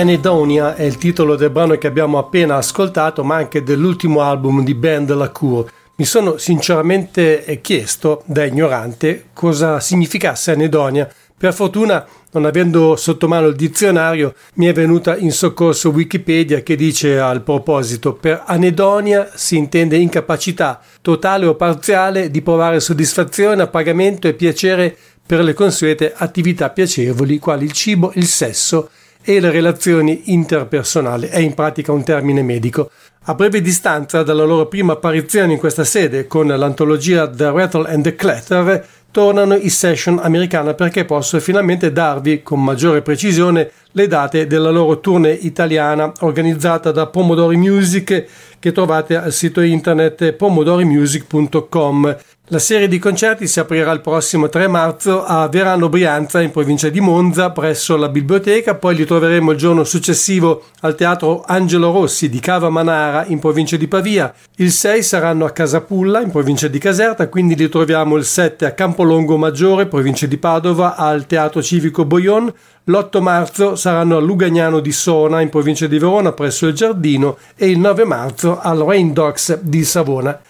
Anedonia 0.00 0.76
è 0.76 0.82
il 0.84 0.96
titolo 0.96 1.36
del 1.36 1.50
brano 1.50 1.76
che 1.76 1.86
abbiamo 1.86 2.16
appena 2.16 2.56
ascoltato, 2.56 3.22
ma 3.22 3.36
anche 3.36 3.62
dell'ultimo 3.62 4.22
album 4.22 4.64
di 4.64 4.74
Ben 4.74 5.04
Delacour. 5.04 5.70
Mi 5.96 6.06
sono 6.06 6.38
sinceramente 6.38 7.58
chiesto, 7.60 8.22
da 8.24 8.44
ignorante, 8.44 9.26
cosa 9.34 9.78
significasse 9.78 10.52
anedonia. 10.52 11.06
Per 11.36 11.52
fortuna, 11.52 12.06
non 12.32 12.46
avendo 12.46 12.96
sotto 12.96 13.28
mano 13.28 13.48
il 13.48 13.56
dizionario, 13.56 14.34
mi 14.54 14.66
è 14.66 14.72
venuta 14.72 15.18
in 15.18 15.32
soccorso 15.32 15.90
Wikipedia 15.90 16.62
che 16.62 16.76
dice 16.76 17.18
al 17.18 17.42
proposito: 17.42 18.14
per 18.14 18.44
anedonia 18.46 19.28
si 19.34 19.58
intende 19.58 19.98
incapacità 19.98 20.80
totale 21.02 21.44
o 21.44 21.56
parziale 21.56 22.30
di 22.30 22.40
provare 22.40 22.80
soddisfazione, 22.80 23.60
appagamento 23.60 24.28
e 24.28 24.32
piacere 24.32 24.96
per 25.26 25.42
le 25.42 25.52
consuete 25.52 26.14
attività 26.16 26.70
piacevoli, 26.70 27.38
quali 27.38 27.66
il 27.66 27.72
cibo, 27.72 28.12
il 28.14 28.26
sesso 28.26 28.88
e 29.22 29.40
le 29.40 29.50
relazioni 29.50 30.32
interpersonali. 30.32 31.28
È 31.28 31.38
in 31.38 31.54
pratica 31.54 31.92
un 31.92 32.04
termine 32.04 32.42
medico. 32.42 32.90
A 33.24 33.34
breve 33.34 33.60
distanza 33.60 34.22
dalla 34.22 34.44
loro 34.44 34.66
prima 34.66 34.94
apparizione 34.94 35.52
in 35.52 35.58
questa 35.58 35.84
sede 35.84 36.26
con 36.26 36.46
l'antologia 36.46 37.28
The 37.28 37.50
Rattle 37.50 37.88
and 37.88 38.02
the 38.02 38.14
Clatter, 38.14 38.86
tornano 39.10 39.54
i 39.54 39.68
session 39.70 40.20
americana 40.22 40.74
perché 40.74 41.04
posso 41.04 41.40
finalmente 41.40 41.92
darvi 41.92 42.42
con 42.42 42.62
maggiore 42.62 43.02
precisione 43.02 43.70
le 43.92 44.06
date 44.06 44.46
della 44.46 44.70
loro 44.70 45.00
tournée 45.00 45.32
italiana 45.32 46.12
organizzata 46.20 46.92
da 46.92 47.06
Pomodori 47.08 47.56
Music 47.56 48.24
che 48.60 48.70
trovate 48.70 49.16
al 49.16 49.32
sito 49.32 49.60
internet 49.62 50.32
pomodorimusic.com. 50.34 52.16
La 52.52 52.58
serie 52.58 52.88
di 52.88 52.98
concerti 52.98 53.46
si 53.46 53.60
aprirà 53.60 53.92
il 53.92 54.00
prossimo 54.00 54.48
3 54.48 54.66
marzo 54.66 55.24
a 55.24 55.46
Verano 55.46 55.88
Brianza 55.88 56.40
in 56.40 56.50
provincia 56.50 56.88
di 56.88 56.98
Monza 56.98 57.52
presso 57.52 57.96
la 57.96 58.08
biblioteca, 58.08 58.74
poi 58.74 58.96
li 58.96 59.04
troveremo 59.04 59.52
il 59.52 59.56
giorno 59.56 59.84
successivo 59.84 60.64
al 60.80 60.96
teatro 60.96 61.44
Angelo 61.46 61.92
Rossi 61.92 62.28
di 62.28 62.40
Cava 62.40 62.68
Manara 62.68 63.24
in 63.26 63.38
provincia 63.38 63.76
di 63.76 63.86
Pavia. 63.86 64.34
Il 64.56 64.72
6 64.72 65.00
saranno 65.00 65.44
a 65.44 65.50
Casapulla 65.50 66.20
in 66.20 66.32
provincia 66.32 66.66
di 66.66 66.80
Caserta, 66.80 67.28
quindi 67.28 67.54
li 67.54 67.68
troviamo 67.68 68.16
il 68.16 68.24
7 68.24 68.66
a 68.66 68.72
Campolongo 68.72 69.36
Maggiore, 69.36 69.86
provincia 69.86 70.26
di 70.26 70.36
Padova, 70.36 70.96
al 70.96 71.26
teatro 71.26 71.62
civico 71.62 72.04
Boion. 72.04 72.52
L'8 72.84 73.20
marzo 73.20 73.76
saranno 73.76 74.16
a 74.16 74.20
Lugagnano 74.20 74.80
di 74.80 74.90
Sona 74.90 75.42
in 75.42 75.50
provincia 75.50 75.86
di 75.86 75.98
Verona 75.98 76.32
presso 76.32 76.66
il 76.66 76.74
Giardino 76.74 77.36
e 77.54 77.68
il 77.68 77.78
9 77.78 78.04
marzo 78.04 78.58
al 78.58 78.78
Rain 78.78 79.12
Dogs 79.12 79.60
di 79.60 79.84
Savona. 79.84 80.40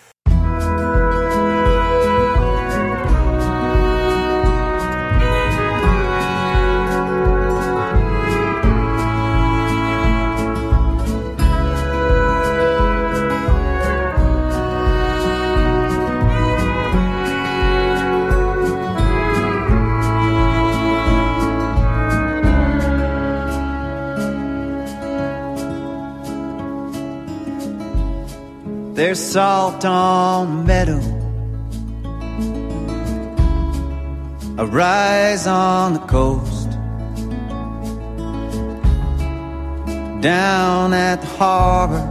There's 29.00 29.18
salt 29.18 29.82
on 29.86 30.66
meadow, 30.66 31.00
a 34.58 34.66
rise 34.66 35.46
on 35.46 35.94
the 35.94 36.00
coast. 36.00 36.68
Down 40.20 40.92
at 40.92 41.22
the 41.22 41.26
harbor, 41.38 42.04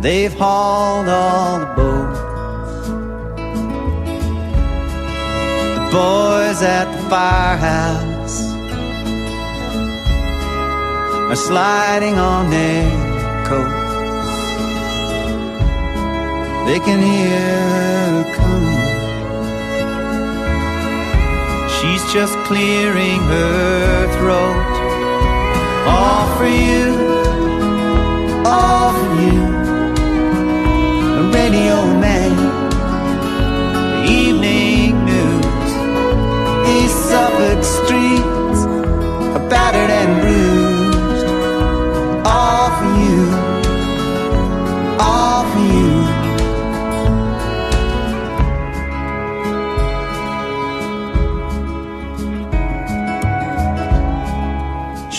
they've 0.00 0.32
hauled 0.32 1.10
all 1.10 1.58
the 1.58 1.66
boats. 1.76 2.20
The 5.76 5.84
boys 5.92 6.62
at 6.62 6.86
the 6.96 7.02
firehouse 7.10 8.40
are 11.30 11.36
sliding 11.36 12.14
on 12.18 12.48
their 12.48 13.07
coats. 13.48 14.34
They 16.66 16.78
can 16.86 17.00
hear 17.00 17.40
her 18.12 18.24
coming. 18.36 18.84
She's 21.76 22.04
just 22.12 22.34
clearing 22.48 23.20
her 23.32 24.06
throat. 24.16 24.68
All 25.94 26.26
for 26.36 26.50
you, 26.68 26.86
all 28.44 28.92
for 29.00 29.12
you. 29.24 29.44
The 31.16 31.24
radio 31.38 31.76
man, 32.04 32.32
evening 34.06 34.92
news. 35.10 35.72
These 36.66 36.94
Suffolk 37.08 37.60
streets 37.64 38.60
are 39.36 39.44
battered 39.48 39.90
and 40.00 40.27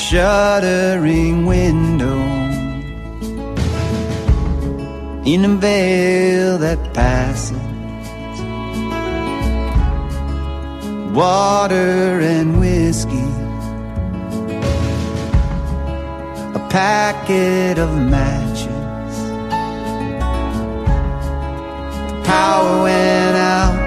Shuttering 0.09 1.45
window 1.45 2.19
in 5.23 5.45
a 5.45 5.49
veil 5.49 6.57
that 6.57 6.79
passes. 6.95 7.51
Water 11.13 12.21
and 12.21 12.59
whiskey, 12.59 13.29
a 16.55 16.67
packet 16.71 17.77
of 17.77 17.95
matches. 17.95 18.65
The 22.09 22.21
power 22.25 22.81
went 22.81 23.37
out 23.37 23.77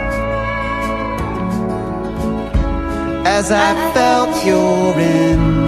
as 3.26 3.50
I 3.50 3.74
felt 3.92 4.46
your 4.46 4.96
embrace. 5.00 5.61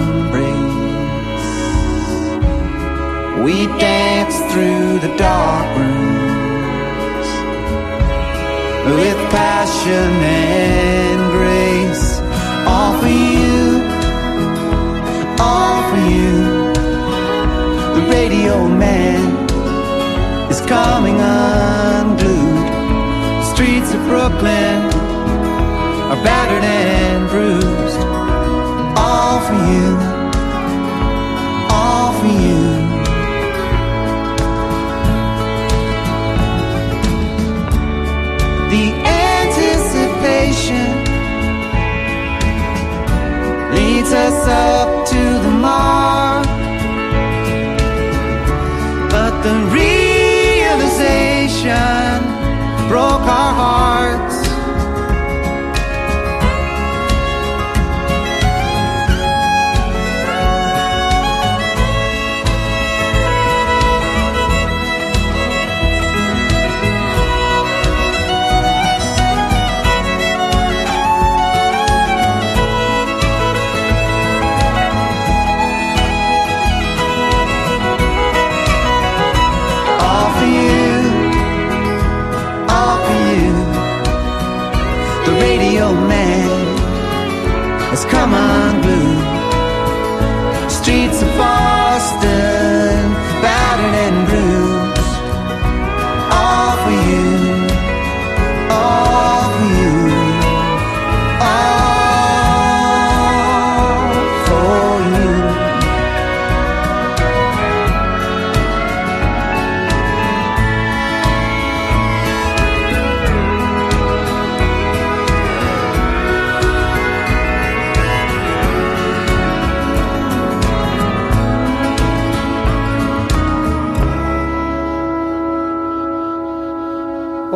We 3.45 3.67
danced 3.67 4.43
through 4.49 4.97
the 5.05 5.15
dark 5.17 5.77
rooms, 5.77 7.27
with 8.97 9.19
passion 9.29 10.09
and 10.23 11.04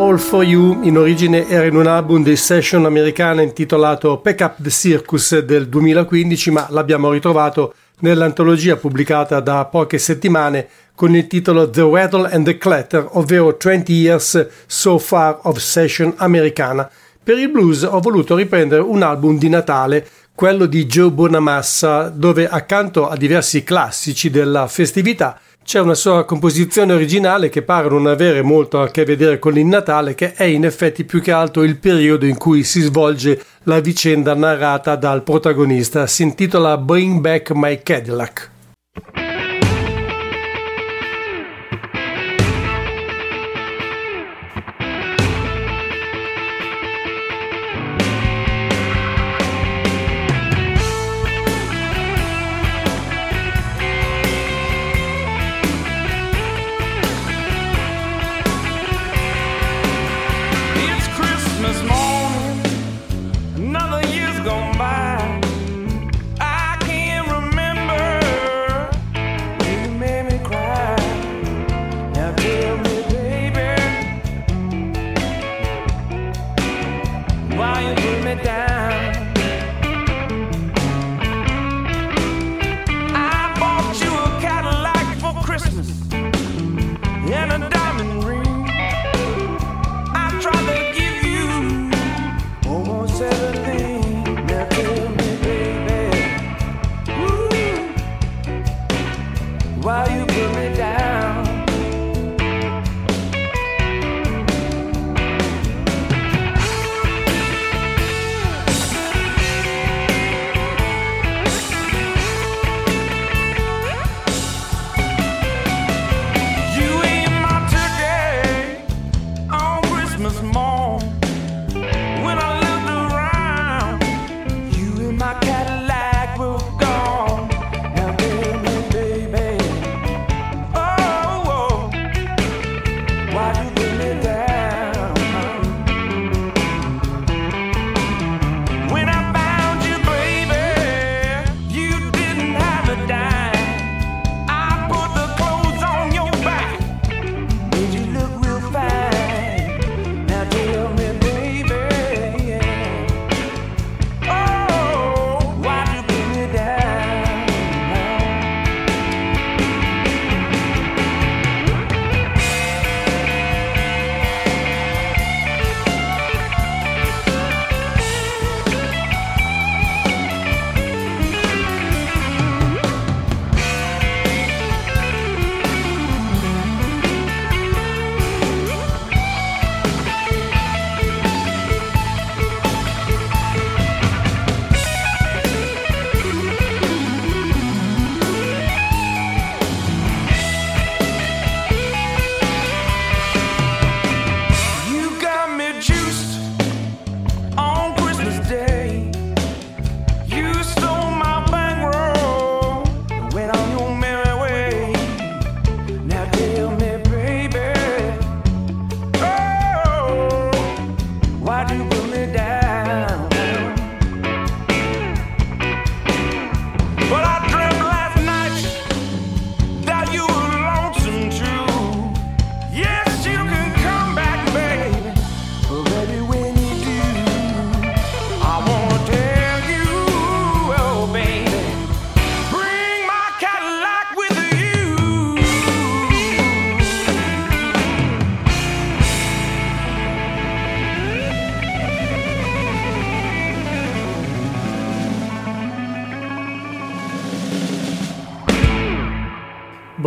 All 0.10 0.18
for 0.18 0.44
You 0.44 0.82
in 0.82 0.98
origine 0.98 1.48
era 1.48 1.68
in 1.68 1.76
un 1.76 1.86
album 1.86 2.24
di 2.24 2.36
session 2.36 2.84
americana 2.86 3.44
intitolato 3.44 4.18
Pack 4.18 4.40
Up 4.40 4.56
the 4.60 4.72
Circus 4.72 5.38
del 5.38 5.68
2015, 5.70 6.50
ma 6.50 6.66
l'abbiamo 6.72 7.12
ritrovato 7.12 7.76
nell'antologia 8.00 8.76
pubblicata 8.76 9.40
da 9.40 9.66
poche 9.66 10.00
settimane 10.00 10.68
con 10.96 11.16
il 11.16 11.28
titolo 11.28 11.70
The 11.70 11.88
Rattle 11.88 12.28
and 12.32 12.44
the 12.44 12.58
Clatter, 12.58 13.08
ovvero 13.12 13.56
20 13.56 13.94
Years 13.94 14.48
So 14.66 14.98
Far 14.98 15.42
of 15.44 15.60
Session 15.60 16.12
americana. 16.18 16.90
Per 17.24 17.38
il 17.38 17.52
blues 17.52 17.84
ho 17.84 18.00
voluto 18.00 18.36
riprendere 18.36 18.82
un 18.82 19.04
album 19.04 19.38
di 19.38 19.48
Natale, 19.48 20.08
quello 20.34 20.66
di 20.66 20.88
Joe 20.88 21.12
Bonamassa, 21.12 22.10
dove 22.10 22.50
accanto 22.50 23.08
a 23.08 23.16
diversi 23.16 23.64
classici 23.64 24.32
della 24.32 24.68
festività 24.68 25.40
c'è 25.70 25.80
una 25.80 25.94
sua 25.94 26.26
composizione 26.26 26.94
originale 26.94 27.50
che 27.50 27.62
pare 27.62 27.90
non 27.90 28.08
avere 28.08 28.42
molto 28.42 28.82
a 28.82 28.90
che 28.90 29.06
vedere 29.06 29.38
con 29.38 29.56
il 29.56 29.68
Natale, 29.68 30.16
che 30.16 30.34
è 30.34 30.46
in 30.46 30.66
effetti 30.66 31.04
più 31.04 31.22
che 31.22 31.32
altro 31.32 31.62
il 31.62 31.78
periodo 31.78 32.26
in 32.26 32.40
cui 32.40 32.64
si 32.64 32.82
svolge 32.82 33.40
la 33.66 33.80
vicenda 33.80 34.34
narrata 34.34 34.96
dal 34.96 35.22
protagonista. 35.22 36.08
Si 36.08 36.24
intitola 36.24 36.76
Bring 36.76 37.20
Back 37.20 37.52
My 37.52 37.84
Cadillac. 37.84 38.50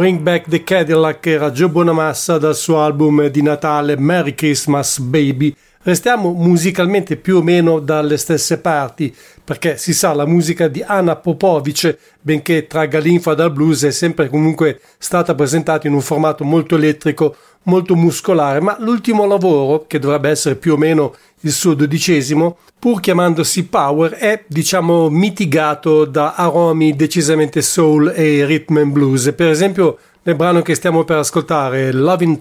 Bring 0.02 0.20
Back 0.20 0.48
the 0.48 0.64
Cadillac 0.64 1.24
era 1.26 1.52
Joe 1.52 1.68
Bonamassa 1.68 2.36
dal 2.36 2.56
suo 2.56 2.80
album 2.82 3.28
di 3.28 3.40
Natale 3.40 3.96
Merry 3.96 4.34
Christmas 4.34 4.98
Baby. 4.98 5.54
Restiamo 5.84 6.32
musicalmente 6.32 7.16
più 7.16 7.38
o 7.38 7.42
meno 7.42 7.80
dalle 7.80 8.16
stesse 8.16 8.58
parti, 8.58 9.12
perché 9.42 9.76
si 9.76 9.92
sa 9.92 10.14
la 10.14 10.26
musica 10.26 10.68
di 10.68 10.80
Anna 10.80 11.16
Popovic, 11.16 11.98
benché 12.20 12.68
tragga 12.68 13.00
l'infa 13.00 13.34
dal 13.34 13.50
blues, 13.50 13.82
è 13.82 13.90
sempre 13.90 14.28
comunque 14.28 14.80
stata 14.98 15.34
presentata 15.34 15.88
in 15.88 15.94
un 15.94 16.00
formato 16.00 16.44
molto 16.44 16.76
elettrico, 16.76 17.34
molto 17.64 17.96
muscolare, 17.96 18.60
ma 18.60 18.76
l'ultimo 18.78 19.26
lavoro, 19.26 19.84
che 19.88 19.98
dovrebbe 19.98 20.30
essere 20.30 20.54
più 20.54 20.74
o 20.74 20.76
meno 20.76 21.16
il 21.40 21.50
suo 21.50 21.74
dodicesimo, 21.74 22.58
pur 22.78 23.00
chiamandosi 23.00 23.64
Power, 23.64 24.12
è 24.12 24.44
diciamo 24.46 25.10
mitigato 25.10 26.04
da 26.04 26.34
aromi 26.34 26.94
decisamente 26.94 27.60
soul 27.60 28.12
e 28.14 28.44
rhythm 28.46 28.76
and 28.76 28.92
blues. 28.92 29.32
Per 29.34 29.48
esempio 29.48 29.98
nel 30.22 30.36
brano 30.36 30.62
che 30.62 30.76
stiamo 30.76 31.02
per 31.02 31.16
ascoltare, 31.16 31.90
Love 31.90 32.22
in 32.24 32.40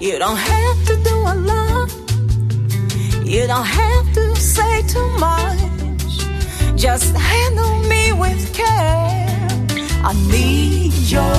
Touch. 0.00 0.18
don't 0.18 0.36
have 0.38 0.86
to 0.86 0.96
do 1.02 1.14
a 1.14 1.34
lot. 1.34 1.92
You 3.26 3.46
don't 3.46 3.66
have 3.66 4.14
to 4.14 4.34
say 4.36 4.82
too 4.88 5.08
much. 5.18 5.58
Just 6.74 7.14
handle 7.14 7.78
me 7.80 8.12
with 8.12 8.54
care. 8.54 9.48
I 10.02 10.14
need 10.30 10.94
your 11.14 11.36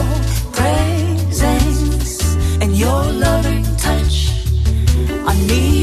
presence 0.54 2.36
and 2.62 2.78
your 2.78 3.04
loving 3.12 3.66
touch. 3.78 4.30
I 5.26 5.34
need 5.48 5.81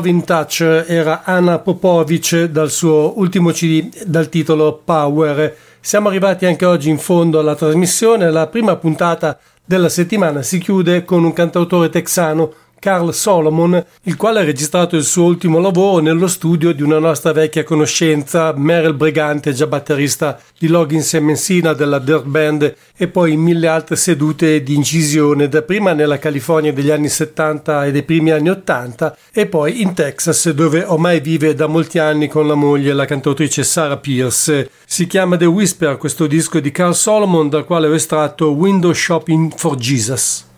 Love 0.00 0.08
in 0.08 0.24
Touch 0.24 0.62
era 0.62 1.24
Anna 1.24 1.58
Popovic 1.58 2.44
dal 2.44 2.70
suo 2.70 3.18
ultimo 3.18 3.50
CD 3.50 4.04
dal 4.04 4.30
titolo 4.30 4.80
Power. 4.82 5.54
Siamo 5.78 6.08
arrivati 6.08 6.46
anche 6.46 6.64
oggi 6.64 6.88
in 6.88 6.96
fondo 6.96 7.38
alla 7.38 7.54
trasmissione. 7.54 8.30
La 8.30 8.46
prima 8.46 8.76
puntata 8.76 9.38
della 9.62 9.90
settimana 9.90 10.40
si 10.40 10.56
chiude 10.56 11.04
con 11.04 11.22
un 11.22 11.34
cantautore 11.34 11.90
texano 11.90 12.50
Carl 12.80 13.12
Solomon, 13.14 13.84
il 14.04 14.16
quale 14.16 14.40
ha 14.40 14.44
registrato 14.44 14.96
il 14.96 15.04
suo 15.04 15.24
ultimo 15.24 15.60
lavoro 15.60 16.00
nello 16.00 16.26
studio 16.26 16.72
di 16.72 16.82
una 16.82 16.98
nostra 16.98 17.30
vecchia 17.32 17.62
conoscenza, 17.62 18.52
Merrill 18.56 18.96
Brigante, 18.96 19.52
già 19.52 19.66
batterista 19.66 20.40
di 20.58 20.66
Loggins 20.66 21.14
e 21.14 21.20
Messina 21.20 21.74
della 21.74 21.98
Dirt 21.98 22.24
Band 22.24 22.74
e 22.96 23.06
poi 23.08 23.34
in 23.34 23.40
mille 23.40 23.68
altre 23.68 23.96
sedute 23.96 24.62
di 24.62 24.74
incisione, 24.74 25.48
dapprima 25.48 25.92
nella 25.92 26.18
California 26.18 26.72
degli 26.72 26.90
anni 26.90 27.08
70 27.08 27.84
e 27.84 27.92
dei 27.92 28.02
primi 28.02 28.30
anni 28.30 28.48
80 28.48 29.16
e 29.32 29.46
poi 29.46 29.82
in 29.82 29.94
Texas 29.94 30.50
dove 30.50 30.82
ormai 30.82 31.20
vive 31.20 31.54
da 31.54 31.66
molti 31.66 31.98
anni 31.98 32.28
con 32.28 32.46
la 32.46 32.54
moglie, 32.54 32.94
la 32.94 33.04
cantautrice 33.04 33.62
Sarah 33.62 33.98
Pierce. 33.98 34.70
Si 34.86 35.06
chiama 35.06 35.36
The 35.36 35.44
Whisper 35.44 35.98
questo 35.98 36.26
disco 36.26 36.58
di 36.60 36.70
Carl 36.70 36.94
Solomon 36.94 37.50
dal 37.50 37.66
quale 37.66 37.86
ho 37.86 37.94
estratto 37.94 38.52
Window 38.52 38.92
Shopping 38.92 39.52
for 39.54 39.76
Jesus. 39.76 40.48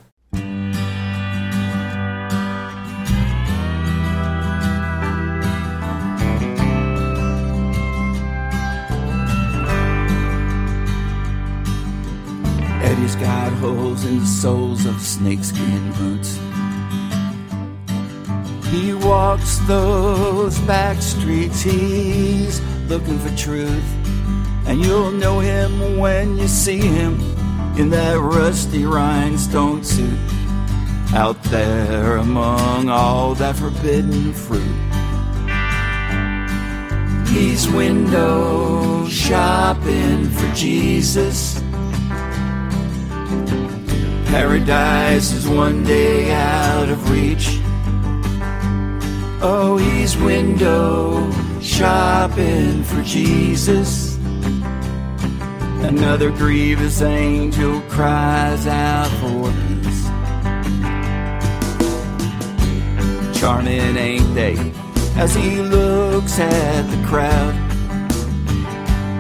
The 14.21 14.27
soles 14.27 14.87
of 14.87 15.01
snakeskin 15.01 15.93
boots. 15.93 16.39
He 18.71 18.95
walks 18.95 19.59
those 19.67 20.59
back 20.61 21.03
streets, 21.03 21.63
he's 21.63 22.61
looking 22.89 23.19
for 23.19 23.35
truth. 23.37 23.85
And 24.67 24.81
you'll 24.81 25.11
know 25.11 25.41
him 25.41 25.99
when 25.99 26.37
you 26.37 26.49
see 26.49 26.79
him 26.79 27.21
in 27.77 27.91
that 27.91 28.19
rusty 28.19 28.85
rhinestone 28.85 29.85
suit. 29.85 30.19
Out 31.15 31.43
there 31.45 32.17
among 32.17 32.89
all 32.89 33.35
that 33.35 33.57
forbidden 33.57 34.33
fruit. 34.33 34.63
He's 37.29 37.69
window 37.69 39.07
shopping 39.09 40.29
for 40.31 40.55
Jesus. 40.55 41.63
Paradise 44.33 45.31
is 45.35 45.47
one 45.47 45.85
day 45.85 46.33
out 46.33 46.89
of 46.89 47.11
reach. 47.11 47.61
Oh, 49.43 49.77
he's 49.79 50.17
window 50.17 51.31
shopping 51.61 52.83
for 52.83 53.03
Jesus. 53.03 54.17
Another 55.85 56.31
grievous 56.31 57.03
angel 57.03 57.83
cries 57.91 58.67
out 58.67 59.11
for 59.21 59.53
peace. 59.69 60.03
Charming, 63.39 63.99
ain't 63.99 64.35
they? 64.35 64.57
As 65.15 65.35
he 65.35 65.61
looks 65.61 66.39
at 66.39 66.83
the 66.91 67.07
crowd, 67.07 67.55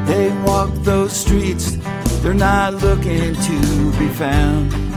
they 0.06 0.30
walk 0.46 0.72
those 0.76 1.12
streets, 1.12 1.76
they're 2.22 2.32
not 2.32 2.72
looking 2.76 3.34
to 3.34 3.92
be 3.98 4.08
found. 4.08 4.91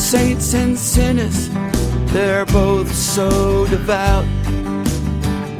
Saints 0.00 0.54
and 0.54 0.76
sinners, 0.76 1.50
they're 2.12 2.46
both 2.46 2.92
so 2.92 3.66
devout. 3.66 4.24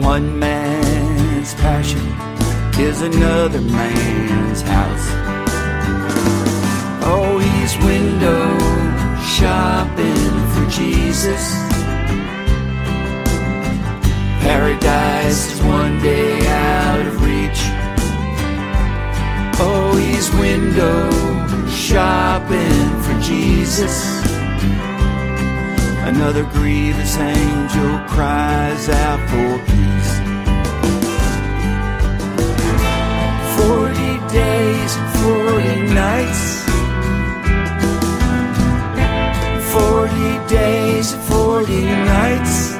One 0.00 0.38
man's 0.38 1.54
passion 1.54 2.00
is 2.80 3.02
another 3.02 3.60
man's 3.60 4.62
house. 4.62 5.06
Oh, 7.04 7.38
he's 7.38 7.76
window 7.84 8.58
shopping 9.22 10.32
for 10.52 10.68
Jesus. 10.68 11.54
Paradise 14.40 15.52
is 15.52 15.62
one 15.62 16.00
day 16.02 16.44
out 16.48 17.06
of 17.06 17.22
reach. 17.22 17.60
Oh, 19.60 19.96
he's 19.96 20.28
window 20.34 21.10
shopping 21.68 23.00
for 23.02 23.20
Jesus. 23.20 24.09
Another 26.12 26.42
grievous 26.42 27.16
angel 27.18 27.98
cries 28.08 28.88
out 28.88 29.20
for 29.30 29.58
peace. 29.70 30.12
Forty 33.56 34.18
days 34.32 34.92
forty 35.22 35.76
nights. 35.94 36.64
Forty 39.72 40.32
days 40.52 41.14
forty 41.30 41.84
nights. 41.84 42.74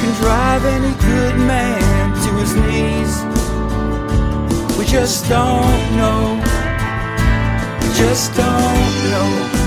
Can 0.00 0.12
drive 0.20 0.64
any 0.64 0.94
good 0.98 1.36
man 1.46 2.12
to 2.24 2.30
his 2.42 2.54
knees. 2.56 3.14
We 4.76 4.84
just 4.84 5.28
don't 5.28 5.96
know. 5.96 6.42
We 7.80 7.88
just 7.94 8.34
don't 8.34 9.10
know. 9.12 9.63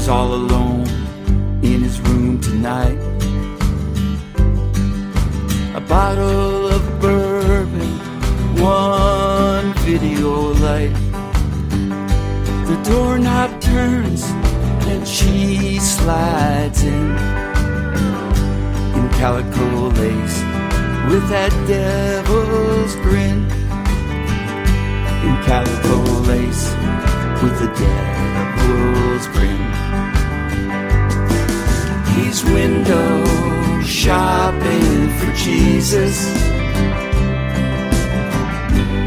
Eddie's 0.00 0.08
all 0.08 0.32
alone 0.32 0.86
in 1.62 1.82
his 1.82 2.00
room 2.00 2.40
tonight. 2.40 2.98
A 5.74 5.80
bottle 5.80 6.68
of 6.68 7.00
bourbon, 7.02 7.98
one 8.56 9.74
video 9.84 10.54
light. 10.64 10.94
The 12.66 12.80
doorknob 12.82 13.60
turns 13.60 14.24
and 14.88 15.06
she 15.06 15.78
slides 15.78 16.82
in. 16.82 17.10
In 18.96 19.06
calico 19.18 19.90
lace 20.00 20.38
with 21.10 21.28
that 21.28 21.52
devil's 21.68 22.94
grin. 23.04 23.44
In 25.26 25.36
calico 25.44 25.96
lace 26.30 26.70
with 27.42 27.58
the 27.60 27.68
devil's 27.76 29.26
grin. 29.36 29.69
He's 32.20 32.44
window 32.44 33.24
shopping 33.82 35.08
for 35.18 35.32
Jesus. 35.34 36.32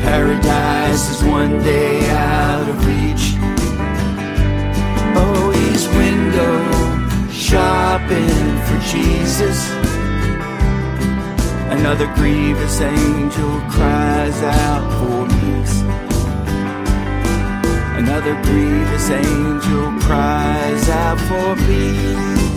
Paradise 0.01 1.09
is 1.11 1.23
one 1.23 1.61
day 1.63 2.09
out 2.09 2.67
of 2.67 2.77
reach. 2.85 3.25
Oh, 5.15 5.51
he's 5.51 5.87
window 5.89 6.57
shopping 7.31 8.49
for 8.65 8.79
Jesus. 8.91 9.59
Another 11.69 12.07
grievous 12.15 12.81
angel 12.81 13.61
cries 13.69 14.41
out 14.41 14.85
for 14.99 15.27
peace. 15.37 15.81
Another 17.95 18.33
grievous 18.43 19.09
angel 19.09 19.99
cries 20.01 20.89
out 20.89 21.19
for 21.27 21.55
peace. 21.67 22.52